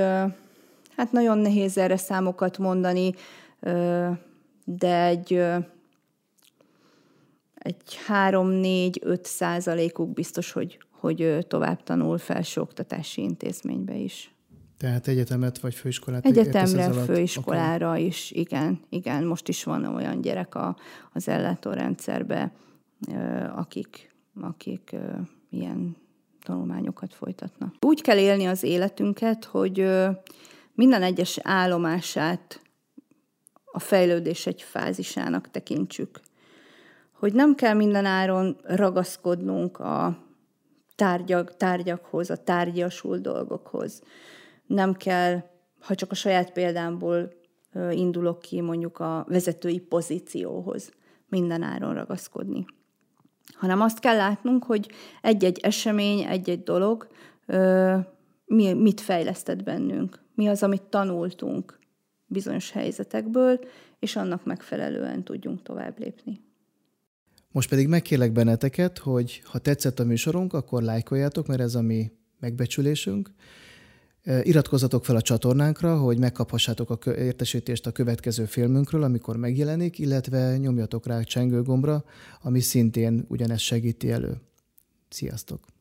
hát 0.95 1.11
nagyon 1.11 1.37
nehéz 1.37 1.77
erre 1.77 1.97
számokat 1.97 2.57
mondani, 2.57 3.13
de 4.63 5.03
egy, 5.05 5.33
egy 7.55 7.99
3-4-5 8.07 9.23
százalékuk 9.23 10.13
biztos, 10.13 10.51
hogy, 10.51 10.79
hogy 10.91 11.45
tovább 11.47 11.83
tanul 11.83 12.17
felsőoktatási 12.17 13.21
intézménybe 13.21 13.95
is. 13.95 14.33
Tehát 14.79 15.07
egyetemet 15.07 15.59
vagy 15.59 15.75
főiskolát? 15.75 16.25
Egyetemre, 16.25 16.91
főiskolára 16.91 17.89
okay. 17.89 18.05
is, 18.05 18.31
igen. 18.31 18.79
Igen, 18.89 19.25
most 19.25 19.47
is 19.47 19.63
van 19.63 19.85
olyan 19.85 20.21
gyerek 20.21 20.55
a, 20.55 20.77
az 21.13 21.27
ellátórendszerbe, 21.27 22.51
akik, 23.55 24.15
akik 24.41 24.95
ilyen 25.49 25.95
tanulmányokat 26.43 27.13
folytatnak. 27.13 27.75
Úgy 27.79 28.01
kell 28.01 28.17
élni 28.17 28.45
az 28.45 28.63
életünket, 28.63 29.45
hogy 29.45 29.85
minden 30.73 31.03
egyes 31.03 31.39
állomását 31.41 32.61
a 33.65 33.79
fejlődés 33.79 34.47
egy 34.47 34.61
fázisának 34.61 35.51
tekintsük. 35.51 36.19
Hogy 37.11 37.33
nem 37.33 37.55
kell 37.55 37.73
minden 37.73 38.05
áron 38.05 38.57
ragaszkodnunk 38.63 39.79
a 39.79 40.17
tárgyak, 40.95 41.57
tárgyakhoz, 41.57 42.29
a 42.29 42.43
tárgyasul 42.43 43.17
dolgokhoz. 43.17 44.01
Nem 44.69 44.93
kell, 44.93 45.43
ha 45.79 45.95
csak 45.95 46.11
a 46.11 46.15
saját 46.15 46.51
példámból 46.51 47.33
indulok 47.91 48.39
ki 48.39 48.61
mondjuk 48.61 48.99
a 48.99 49.25
vezetői 49.27 49.79
pozícióhoz, 49.79 50.91
minden 51.27 51.61
áron 51.61 51.93
ragaszkodni. 51.93 52.65
Hanem 53.53 53.81
azt 53.81 53.99
kell 53.99 54.15
látnunk, 54.15 54.63
hogy 54.63 54.91
egy-egy 55.21 55.59
esemény, 55.59 56.23
egy-egy 56.23 56.63
dolog 56.63 57.07
mi, 58.45 58.73
mit 58.73 59.01
fejlesztett 59.01 59.63
bennünk, 59.63 60.23
mi 60.35 60.47
az, 60.47 60.63
amit 60.63 60.81
tanultunk 60.81 61.79
bizonyos 62.25 62.71
helyzetekből, 62.71 63.59
és 63.99 64.15
annak 64.15 64.45
megfelelően 64.45 65.23
tudjunk 65.23 65.61
tovább 65.61 65.99
lépni. 65.99 66.41
Most 67.51 67.69
pedig 67.69 67.87
megkérlek 67.87 68.31
benneteket, 68.31 68.97
hogy 68.97 69.41
ha 69.45 69.59
tetszett 69.59 69.99
a 69.99 70.03
műsorunk, 70.05 70.53
akkor 70.53 70.81
lájkoljátok, 70.81 71.47
mert 71.47 71.61
ez 71.61 71.75
a 71.75 71.81
mi 71.81 72.11
megbecsülésünk. 72.39 73.29
Iratkozzatok 74.43 75.05
fel 75.05 75.15
a 75.15 75.21
csatornánkra, 75.21 75.97
hogy 75.97 76.17
megkaphassátok 76.17 76.89
a 76.89 77.11
értesítést 77.15 77.87
a 77.87 77.91
következő 77.91 78.45
filmünkről, 78.45 79.03
amikor 79.03 79.37
megjelenik, 79.37 79.99
illetve 79.99 80.57
nyomjatok 80.57 81.05
rá 81.05 81.17
a 81.17 81.23
csengőgombra, 81.23 82.03
ami 82.41 82.59
szintén 82.59 83.25
ugyanezt 83.27 83.63
segíti 83.63 84.11
elő. 84.11 84.41
Sziasztok! 85.09 85.78